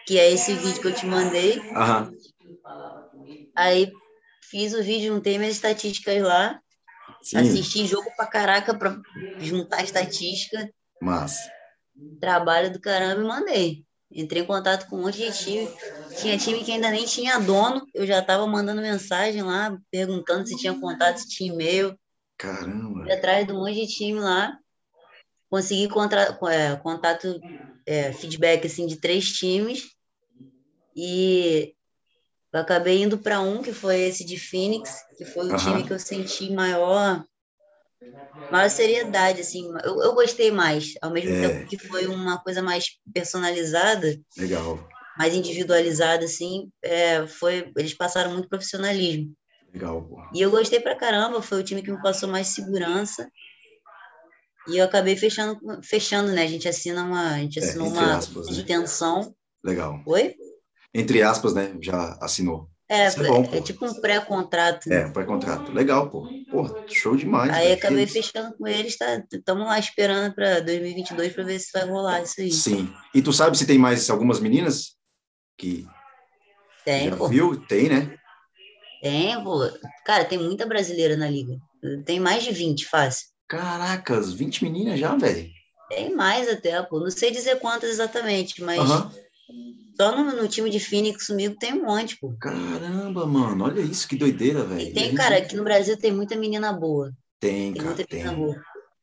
que 0.07 0.19
é 0.19 0.31
esse 0.31 0.53
vídeo 0.53 0.81
que 0.81 0.87
eu 0.87 0.95
te 0.95 1.05
mandei. 1.05 1.59
Aham, 1.75 2.11
Aí 3.55 3.91
fiz 4.49 4.73
o 4.73 4.83
vídeo, 4.83 5.13
juntei 5.13 5.37
minhas 5.37 5.55
estatísticas 5.55 6.21
lá, 6.21 6.59
sim, 7.21 7.37
assisti 7.37 7.85
jogo 7.85 8.09
pra 8.15 8.27
caraca 8.27 8.77
pra 8.77 8.97
juntar 9.39 9.83
estatística. 9.83 10.69
mas, 11.01 11.37
trabalho 12.19 12.71
do 12.71 12.79
caramba 12.79 13.21
e 13.21 13.25
mandei. 13.27 13.85
Entrei 14.11 14.41
em 14.41 14.45
contato 14.45 14.87
com 14.87 14.97
um 14.97 15.01
monte 15.03 15.17
de 15.17 15.31
time. 15.31 15.69
Tinha 16.19 16.37
time 16.37 16.63
que 16.63 16.71
ainda 16.71 16.89
nem 16.89 17.05
tinha 17.05 17.39
dono. 17.39 17.85
Eu 17.93 18.07
já 18.07 18.19
estava 18.19 18.45
mandando 18.47 18.81
mensagem 18.81 19.43
lá, 19.43 19.77
perguntando 19.91 20.47
se 20.47 20.57
tinha 20.57 20.79
contato, 20.79 21.17
se 21.17 21.29
tinha 21.29 21.53
e-mail. 21.53 21.97
caramba. 22.37 23.03
Fui 23.03 23.11
atrás 23.11 23.45
de 23.45 23.53
um 23.53 23.59
monte 23.59 23.75
de 23.75 23.87
time 23.87 24.19
lá. 24.19 24.57
Consegui 25.49 25.87
contra, 25.89 26.39
é, 26.49 26.75
contato, 26.77 27.39
é, 27.85 28.11
feedback 28.13 28.65
assim, 28.65 28.87
de 28.87 28.97
três 28.97 29.31
times. 29.31 29.95
E 30.95 31.75
eu 32.51 32.59
acabei 32.59 33.03
indo 33.03 33.17
para 33.19 33.41
um, 33.41 33.61
que 33.61 33.71
foi 33.71 33.99
esse 34.01 34.25
de 34.25 34.39
Phoenix, 34.39 35.03
que 35.17 35.25
foi 35.25 35.45
o 35.47 35.55
Aham. 35.55 35.57
time 35.57 35.83
que 35.87 35.93
eu 35.93 35.99
senti 35.99 36.51
maior, 36.51 37.23
maior 38.51 38.69
seriedade. 38.69 39.41
Assim. 39.41 39.67
Eu, 39.83 40.01
eu 40.01 40.13
gostei 40.13 40.51
mais, 40.51 40.93
ao 41.01 41.11
mesmo 41.11 41.31
É. 41.35 41.49
tempo 41.49 41.67
que 41.69 41.77
foi 41.77 42.07
uma 42.07 42.41
coisa 42.41 42.61
mais 42.61 42.85
personalizada, 43.13 44.19
Legal, 44.37 44.79
mais 45.17 45.33
individualizada, 45.33 46.25
assim, 46.25 46.71
é, 46.81 47.27
foi, 47.27 47.71
eles 47.77 47.93
passaram 47.93 48.31
muito 48.31 48.47
profissionalismo. 48.47 49.33
legal. 49.73 50.07
E 50.33 50.41
eu 50.41 50.49
gostei 50.51 50.79
pra 50.79 50.95
caramba, 50.95 51.41
foi 51.41 51.59
o 51.59 51.63
time 51.63 51.81
que 51.81 51.91
me 51.91 52.01
passou 52.01 52.29
mais 52.29 52.47
segurança. 52.47 53.29
E 54.67 54.77
eu 54.77 54.85
acabei 54.85 55.15
fechando, 55.15 55.59
fechando, 55.83 56.31
né? 56.31 56.43
A 56.43 56.47
gente 56.47 56.67
assina 56.67 57.03
uma, 57.03 57.33
a 57.35 57.39
gente 57.39 57.59
É, 57.59 57.63
assinou 57.63 57.87
entre 57.87 57.99
uma 57.99 58.13
aspas, 58.13 58.49
né? 58.49 58.63
intenção. 58.63 59.35
Legal. 59.63 60.01
Oi? 60.05 60.35
Entre 60.93 61.21
aspas, 61.21 61.53
né? 61.53 61.75
Já 61.81 62.13
assinou. 62.21 62.69
É, 62.89 63.07
Isso 63.07 63.23
é 63.23 63.27
bom, 63.27 63.47
é 63.51 63.61
tipo 63.61 63.85
um 63.85 63.93
pré-contrato. 63.93 64.89
né? 64.89 65.01
É, 65.01 65.09
pré-contrato. 65.11 65.71
Legal, 65.71 66.09
pô. 66.09 66.27
Pô, 66.49 66.67
show 66.87 67.15
demais. 67.15 67.51
Aí 67.53 67.71
acabei 67.73 68.07
Que- 68.07 68.13
fechando 68.13 68.57
com 68.57 68.67
eles, 68.67 68.97
tá? 68.97 69.23
Estamos 69.31 69.67
lá 69.67 69.77
esperando 69.77 70.33
para 70.33 70.59
2022 70.61 71.31
para 71.33 71.43
ver 71.43 71.59
se 71.59 71.69
vai 71.71 71.85
rolar 71.87 72.23
isso 72.23 72.41
aí. 72.41 72.51
Sim. 72.51 72.91
E 73.13 73.21
tu 73.21 73.31
sabe 73.31 73.55
se 73.55 73.67
tem 73.67 73.77
mais 73.77 74.09
algumas 74.09 74.39
meninas 74.39 74.95
que 75.55 75.85
Tem, 76.83 77.09
já 77.09 77.15
pô. 77.15 77.27
viu? 77.27 77.55
Tem, 77.67 77.87
né? 77.89 78.15
Tem, 79.03 79.41
pô. 79.43 79.59
Cara, 80.03 80.25
tem 80.25 80.39
muita 80.39 80.65
brasileira 80.65 81.15
na 81.15 81.29
liga. 81.29 81.55
Tem 82.05 82.19
mais 82.19 82.43
de 82.43 82.51
20, 82.51 82.87
fácil. 82.87 83.27
Caracas, 83.47 84.33
20 84.33 84.63
meninas 84.63 84.99
já, 84.99 85.15
velho. 85.15 85.47
Tem 85.89 86.15
mais 86.15 86.49
até, 86.49 86.81
pô. 86.81 86.99
Não 86.99 87.11
sei 87.11 87.29
dizer 87.29 87.59
quantas 87.59 87.91
exatamente, 87.91 88.63
mas 88.63 88.79
Aham. 88.79 89.11
Só 89.99 90.15
no, 90.15 90.31
no 90.41 90.47
time 90.47 90.69
de 90.69 90.79
Phoenix 90.79 91.27
comigo 91.27 91.55
tem 91.59 91.73
um 91.73 91.85
monte, 91.85 92.17
pô. 92.19 92.33
Caramba, 92.39 93.25
mano, 93.25 93.65
olha 93.65 93.81
isso, 93.81 94.07
que 94.07 94.15
doideira, 94.15 94.63
velho. 94.63 94.93
Tem, 94.93 95.13
cara, 95.13 95.37
aqui 95.37 95.55
no 95.55 95.63
Brasil 95.63 95.97
tem 95.97 96.11
muita 96.11 96.35
menina 96.35 96.71
boa. 96.71 97.11
Tem, 97.39 97.73
Tem 97.73 97.81
cara, 97.81 97.85
muita 97.95 98.05
tem. 98.07 98.23
menina 98.23 98.35
boa. 98.37 98.55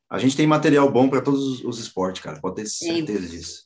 A 0.09 0.18
gente 0.18 0.37
tem 0.37 0.46
material 0.46 0.90
bom 0.90 1.09
para 1.09 1.20
todos 1.20 1.62
os- 1.64 1.78
esportes, 1.78 2.22
cara, 2.22 2.40
pode 2.40 2.56
ter 2.56 2.66
certeza 2.66 3.26
disso. 3.28 3.64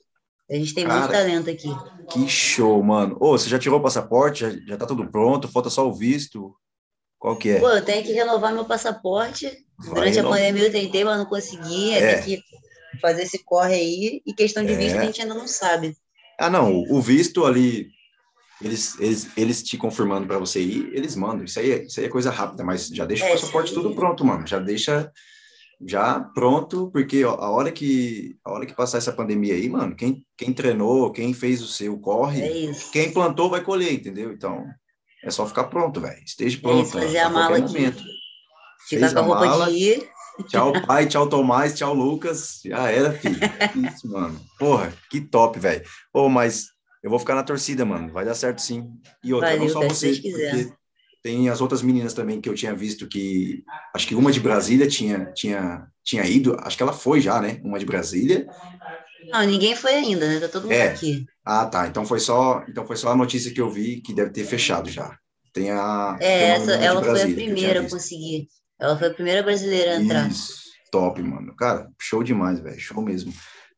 A 0.51 0.55
gente 0.55 0.75
tem 0.75 0.85
Cara, 0.85 1.01
muito 1.01 1.13
talento 1.13 1.51
aqui. 1.51 1.69
Que 2.11 2.29
show, 2.29 2.83
mano. 2.83 3.17
Ô, 3.21 3.39
você 3.39 3.49
já 3.49 3.59
tirou 3.59 3.79
o 3.79 3.83
passaporte? 3.83 4.41
Já, 4.41 4.51
já 4.67 4.77
tá 4.77 4.85
tudo 4.85 5.09
pronto? 5.09 5.47
Falta 5.47 5.71
só 5.71 5.87
o 5.89 5.95
visto? 5.95 6.53
Qual 7.21 7.37
que 7.37 7.51
é? 7.51 7.61
Pô, 7.61 7.69
eu 7.69 7.85
tenho 7.85 8.03
que 8.03 8.13
renovar 8.13 8.53
meu 8.53 8.65
passaporte. 8.65 9.47
Vai 9.79 9.95
Durante 9.95 10.19
a 10.19 10.25
pandemia 10.25 10.65
eu 10.65 10.73
tentei, 10.73 11.05
mas 11.05 11.19
não 11.19 11.27
consegui. 11.27 11.93
É. 11.93 12.17
Tem 12.23 12.37
que 12.41 12.43
fazer 13.01 13.23
esse 13.23 13.45
corre 13.45 13.75
aí. 13.75 14.23
E 14.27 14.33
questão 14.35 14.65
de 14.65 14.75
visto 14.75 14.97
É. 14.97 14.99
a 14.99 15.05
gente 15.05 15.21
ainda 15.23 15.35
não 15.35 15.47
sabe. 15.47 15.95
Ah, 16.41 16.49
não, 16.51 16.83
o 16.89 17.03
visto 17.03 17.45
ali, 17.45 17.91
eles, 18.63 18.99
eles, 18.99 19.29
eles 19.37 19.63
te 19.63 19.77
confirmando 19.77 20.27
para 20.27 20.39
você 20.39 20.61
ir, 20.63 20.91
eles 20.95 21.15
mandam. 21.15 21.45
Isso 21.45 21.61
aí, 21.61 21.71
é- 21.73 21.85
isso 21.85 22.01
aí 22.01 22.07
é 22.07 22.09
coisa 22.09 22.31
rápida, 22.31 22.65
mas 22.65 22.89
já 22.89 23.05
deixa 23.05 23.25
o 23.25 23.29
É, 23.29 23.33
passaporte 23.33 23.75
tudo 23.75 23.95
pronto, 23.95 24.25
mano. 24.25 24.47
Já 24.47 24.59
deixa 24.59 25.13
já 25.87 26.21
pronto, 26.21 26.91
porque 26.91 27.25
ó, 27.25 27.35
a 27.37 27.51
hora 27.51 27.71
que 27.73 28.37
a 28.45 28.53
hora 28.53 28.67
que 28.67 28.75
passar 28.75 28.99
essa 28.99 29.13
pandemia 29.13 29.55
aí, 29.55 29.69
mano, 29.69 29.95
quem, 29.97 30.25
quem 30.37 30.53
treinou, 30.53 31.11
quem 31.13 31.33
fez 31.33 31.63
o 31.63 31.67
seu 31.67 31.99
corre, 31.99 32.41
É 32.43 32.73
quem 32.93 33.13
plantou 33.13 33.49
vai 33.51 33.63
colher, 33.63 33.93
entendeu? 33.93 34.33
Então, 34.33 34.65
é 35.23 35.31
só 35.31 35.47
ficar 35.47 35.65
pronto, 35.65 36.01
velho. 36.01 36.23
Esteja 36.25 36.57
É 36.59 36.61
pronto. 36.61 36.83
isso, 36.87 36.93
fazer 36.93 37.19
a 37.19 37.27
a 37.27 37.31
mala 37.31 37.59
momento. 37.59 38.03
Ficar 38.89 39.13
com 39.13 39.19
a 39.19 39.23
a 39.23 39.25
roupa 39.27 39.47
mala, 39.47 39.71
de 39.71 39.77
ir. 39.79 40.11
Tchau, 40.49 40.73
pai, 40.87 41.07
tchau, 41.07 41.29
Tomás, 41.29 41.75
tchau, 41.77 41.95
Lucas. 41.95 42.61
Já 42.65 42.91
era, 42.91 43.13
filho. 43.13 43.39
Isso, 43.93 44.09
mano. 44.11 44.41
Porra, 44.59 44.93
que 45.11 45.21
top, 45.21 45.59
velho. 45.59 45.83
Ô, 46.13 46.29
mas 46.29 46.67
eu 47.03 47.11
vou 47.11 47.19
ficar 47.19 47.35
na 47.35 47.43
torcida, 47.43 47.85
mano. 47.85 48.13
Vai 48.13 48.25
dar 48.25 48.35
certo 48.35 48.61
sim. 48.61 48.89
E 49.25 49.33
outra, 49.33 49.51
Valeu, 49.51 49.65
não 49.65 49.73
só 49.73 49.89
você, 49.89 50.13
porque 50.15 50.73
tem 51.23 51.49
as 51.49 51.61
outras 51.61 51.83
meninas 51.83 52.15
também 52.15 52.41
que 52.41 52.49
eu 52.49 52.55
tinha 52.55 52.75
visto 52.75 53.07
que. 53.09 53.63
Acho 53.95 54.07
que 54.07 54.15
uma 54.15 54.33
de 54.33 54.41
Brasília 54.41 54.87
tinha, 54.87 55.27
tinha, 55.35 55.87
tinha 56.05 56.25
ido. 56.27 56.57
Acho 56.61 56.77
que 56.77 56.83
ela 56.83 56.93
foi 56.93 57.21
já, 57.21 57.41
né? 57.41 57.61
Uma 57.63 57.79
de 57.79 57.87
Brasília. 57.87 58.47
Não, 59.31 59.43
ninguém 59.45 59.77
foi 59.77 59.95
ainda, 59.95 60.27
né? 60.27 60.41
Tá 60.41 60.49
todo 60.49 60.63
mundo 60.63 60.73
É. 60.73 60.89
aqui. 60.89 61.25
Ah, 61.45 61.67
tá. 61.67 61.87
Então 61.87 62.05
foi 62.05 62.21
só, 62.21 62.65
então 62.69 62.87
foi 62.87 62.97
só 62.97 63.11
a 63.11 63.17
notícia 63.17 63.53
que 63.53 63.61
eu 63.61 63.71
vi 63.71 64.01
que 64.01 64.15
deve 64.15 64.31
ter 64.31 64.45
fechado 64.45 64.89
já. 64.89 65.17
Tem 65.53 65.71
a. 65.71 66.17
tem 66.19 66.29
É, 66.29 66.45
uma 66.59 66.63
essa, 66.63 66.73
ela 66.73 67.03
foi 67.03 67.23
a 67.23 67.27
primeira 67.27 67.81
a 67.81 67.89
conseguir. 67.89 68.49
Ela 68.81 68.97
foi 68.99 69.09
a 69.09 69.15
primeira 69.15 69.43
brasileira 69.43 69.93
a 69.93 70.01
entrar. 70.03 70.29
Isso, 70.29 70.55
top, 70.91 71.23
mano. 71.23 71.55
Cara, 71.55 71.91
show 72.01 72.23
demais, 72.23 72.61
velho. 72.61 72.81
Show 72.81 73.03
mesmo. 73.03 73.33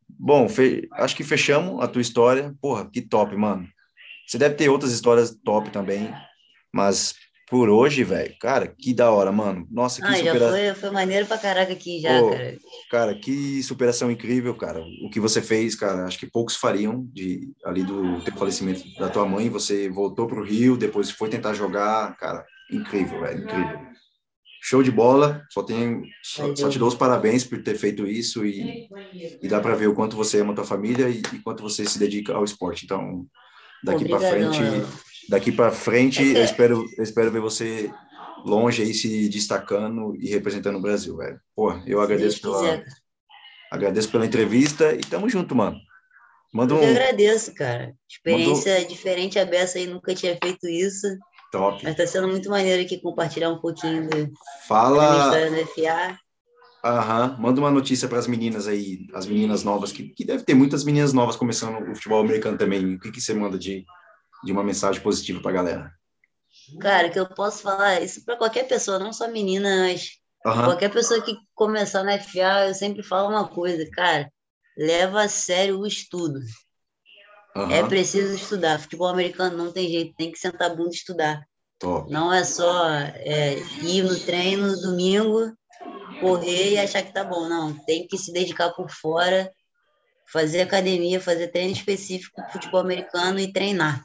Bom, 0.08 0.48
fe- 0.48 0.88
acho 0.92 1.16
que 1.16 1.24
fechamos 1.24 1.82
a 1.82 1.88
tua 1.88 2.02
história. 2.02 2.54
Porra, 2.60 2.88
que 2.88 3.00
top, 3.00 3.36
mano. 3.36 3.66
Você 4.26 4.38
deve 4.38 4.54
ter 4.54 4.68
outras 4.68 4.92
histórias 4.92 5.34
top 5.44 5.70
também, 5.70 6.12
mas 6.72 7.14
por 7.50 7.68
hoje, 7.68 8.02
velho, 8.04 8.34
cara, 8.40 8.66
que 8.68 8.94
da 8.94 9.10
hora, 9.10 9.32
mano. 9.32 9.66
Nossa, 9.70 10.00
que 10.00 10.08
Ah, 10.08 10.14
já 10.14 10.32
supera... 10.32 10.48
foi, 10.50 10.74
foi 10.74 10.90
maneiro 10.90 11.26
pra 11.26 11.36
caraca 11.36 11.72
aqui 11.72 12.00
já, 12.00 12.18
Pô, 12.20 12.30
cara. 12.30 12.56
Cara, 12.90 13.14
que 13.14 13.62
superação 13.62 14.10
incrível, 14.10 14.54
cara. 14.54 14.86
O 15.00 15.08
que 15.10 15.18
você 15.18 15.42
fez, 15.42 15.74
cara, 15.74 16.06
acho 16.06 16.18
que 16.18 16.30
poucos 16.30 16.56
fariam 16.56 17.04
de 17.12 17.52
ali 17.64 17.82
do 17.82 18.22
teu 18.22 18.34
falecimento 18.38 18.82
da 18.96 19.08
tua 19.10 19.26
mãe. 19.26 19.48
Você 19.50 19.88
voltou 19.88 20.26
pro 20.26 20.44
Rio, 20.44 20.76
depois 20.76 21.10
foi 21.10 21.28
tentar 21.28 21.52
jogar, 21.54 22.16
cara, 22.16 22.46
incrível, 22.70 23.20
velho, 23.20 23.42
incrível. 23.42 23.81
Show 24.62 24.82
de 24.82 24.90
bola. 24.92 25.44
Só 25.50 25.62
tenho, 25.62 26.02
só, 26.22 26.54
só 26.54 26.68
te 26.68 26.78
dou 26.78 26.88
os 26.88 26.94
parabéns 26.94 27.44
por 27.44 27.62
ter 27.62 27.74
feito 27.76 28.06
isso 28.06 28.46
e, 28.46 28.88
e 29.42 29.48
dá 29.48 29.60
para 29.60 29.74
ver 29.74 29.88
o 29.88 29.94
quanto 29.94 30.16
você 30.16 30.40
ama 30.40 30.54
tua 30.54 30.64
família 30.64 31.08
e, 31.08 31.18
e 31.18 31.38
quanto 31.40 31.62
você 31.62 31.84
se 31.84 31.98
dedica 31.98 32.32
ao 32.34 32.44
esporte. 32.44 32.84
Então, 32.84 33.26
daqui 33.84 34.08
para 34.08 34.20
frente, 34.20 34.62
daqui 35.28 35.50
para 35.50 35.72
frente, 35.72 36.22
eu 36.32 36.44
espero, 36.44 36.84
eu 36.96 37.02
espero 37.02 37.32
ver 37.32 37.40
você 37.40 37.90
longe 38.44 38.82
aí 38.82 38.94
se 38.94 39.28
destacando 39.28 40.14
e 40.16 40.28
representando 40.28 40.78
o 40.78 40.82
Brasil, 40.82 41.16
velho. 41.16 41.40
Pô, 41.56 41.72
eu 41.86 42.00
agradeço 42.00 42.40
pela. 42.40 42.82
Agradeço 43.70 44.10
pela 44.10 44.26
entrevista 44.26 44.94
e 44.94 45.00
tamo 45.00 45.28
junto, 45.28 45.54
mano. 45.54 45.78
Manda 46.52 46.74
Eu 46.74 46.82
um 46.82 46.90
agradeço, 46.90 47.54
cara. 47.54 47.94
Experiência 48.08 48.84
diferente 48.84 49.38
a 49.38 49.44
beça 49.46 49.78
aí, 49.78 49.86
nunca 49.86 50.14
tinha 50.14 50.38
feito 50.42 50.68
isso. 50.68 51.06
Top. 51.52 51.84
Mas 51.84 51.96
tá 51.96 52.06
sendo 52.06 52.28
muito 52.28 52.48
maneiro 52.50 52.82
aqui 52.82 53.00
compartilhar 53.00 53.50
um 53.50 53.60
pouquinho 53.60 54.08
do- 54.08 54.32
da 54.92 55.00
minha 55.00 55.18
Fala, 55.18 55.20
história 55.20 55.50
no 55.50 55.56
FA. 55.58 56.18
aham, 56.84 57.36
manda 57.40 57.60
uma 57.60 57.70
notícia 57.70 58.08
para 58.08 58.18
as 58.18 58.26
meninas 58.26 58.66
aí, 58.66 59.06
as 59.14 59.26
meninas 59.26 59.62
novas, 59.64 59.92
que, 59.92 60.08
que 60.10 60.24
deve 60.24 60.44
ter 60.44 60.54
muitas 60.54 60.84
meninas 60.84 61.12
novas 61.12 61.36
começando 61.36 61.90
o 61.90 61.94
futebol 61.94 62.20
americano 62.20 62.58
também. 62.58 62.94
O 62.96 63.00
que, 63.00 63.10
que 63.12 63.20
você 63.20 63.34
manda 63.34 63.58
de, 63.58 63.84
de 64.44 64.52
uma 64.52 64.64
mensagem 64.64 65.02
positiva 65.02 65.40
pra 65.42 65.52
galera? 65.52 65.92
Cara, 66.80 67.10
que 67.10 67.18
eu 67.18 67.26
posso 67.28 67.62
falar 67.62 68.02
isso 68.02 68.24
pra 68.24 68.36
qualquer 68.36 68.64
pessoa, 68.68 68.98
não 68.98 69.12
só 69.12 69.28
menina, 69.28 69.84
mas 69.88 70.10
Aham, 70.44 70.76
qualquer 70.76 70.92
pessoa 70.92 71.22
que 71.22 71.34
começar 71.54 72.02
na 72.04 72.14
FA, 72.14 72.68
eu 72.68 72.74
sempre 72.74 73.02
falo 73.02 73.28
uma 73.30 73.48
coisa, 73.48 73.88
cara, 73.90 74.30
leva 74.76 75.22
a 75.22 75.28
sério 75.28 75.78
o 75.80 75.86
estudo. 75.86 76.40
É 77.54 77.80
aham, 77.80 77.88
preciso 77.88 78.34
estudar. 78.34 78.80
Futebol 78.80 79.08
americano 79.08 79.56
não 79.56 79.72
tem 79.72 79.88
jeito, 79.88 80.14
tem 80.16 80.32
que 80.32 80.38
sentar 80.38 80.70
a 80.70 80.74
bunda 80.74 80.90
e 80.90 80.94
estudar. 80.94 81.42
top. 81.78 82.10
Não 82.10 82.32
é 82.32 82.44
só 82.44 82.88
é, 82.88 83.56
ir 83.82 84.02
no 84.02 84.18
treino 84.20 84.68
no 84.68 84.80
domingo, 84.80 85.52
correr 86.20 86.72
e 86.72 86.78
achar 86.78 87.02
que 87.02 87.12
tá 87.12 87.24
bom. 87.24 87.48
Não, 87.48 87.74
tem 87.84 88.06
que 88.06 88.16
se 88.16 88.32
dedicar 88.32 88.70
por 88.70 88.90
fora, 88.90 89.50
fazer 90.32 90.62
academia, 90.62 91.20
fazer 91.20 91.48
treino 91.48 91.72
específico 91.72 92.36
para 92.36 92.50
futebol 92.50 92.80
americano 92.80 93.38
e 93.38 93.52
treinar. 93.52 94.04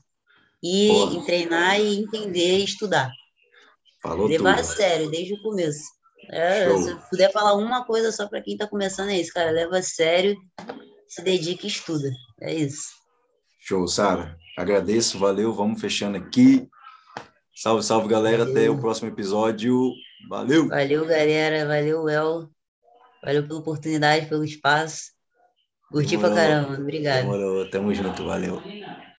E, 0.61 1.17
e 1.17 1.25
treinar 1.25 1.79
e 1.79 1.99
entender 1.99 2.59
e 2.59 2.63
estudar. 2.63 3.11
Falou 4.01 4.27
Levar 4.27 4.53
a 4.53 4.63
tudo. 4.63 4.75
sério, 4.75 5.09
desde 5.09 5.33
o 5.33 5.41
começo. 5.41 5.83
É, 6.29 6.75
se 6.77 6.89
eu 6.89 6.99
puder 7.09 7.31
falar 7.31 7.53
uma 7.55 7.85
coisa 7.85 8.11
só 8.11 8.27
para 8.27 8.41
quem 8.41 8.53
está 8.53 8.67
começando, 8.67 9.09
é 9.09 9.19
isso, 9.19 9.31
cara. 9.33 9.51
Leva 9.51 9.77
a 9.77 9.83
sério, 9.83 10.35
se 11.07 11.21
dedica 11.21 11.65
e 11.65 11.69
estuda. 11.69 12.09
É 12.41 12.53
isso. 12.53 12.97
Show, 13.67 13.85
Sara. 13.85 14.37
Agradeço, 14.57 15.19
valeu. 15.19 15.51
Vamos 15.53 15.81
fechando 15.81 16.15
aqui. 16.17 16.69
Salve, 17.53 17.83
salve, 17.83 18.07
galera. 18.07 18.43
Até 18.43 18.53
Valeu. 18.53 18.75
o 18.75 18.79
próximo 18.79 19.09
episódio. 19.09 19.91
Valeu. 20.29 20.69
Valeu, 20.69 21.05
galera. 21.05 21.67
Valeu, 21.67 22.07
El. 22.07 22.49
Valeu 23.21 23.45
pela 23.45 23.59
oportunidade, 23.59 24.27
pelo 24.27 24.45
espaço. 24.45 25.11
Curti 25.91 26.17
pra 26.17 26.29
Demorou. 26.29 26.49
caramba. 26.49 26.81
Obrigado. 26.81 27.21
Demorou. 27.23 27.69
Tamo 27.69 27.93
junto. 27.93 28.25
Valeu. 28.25 28.61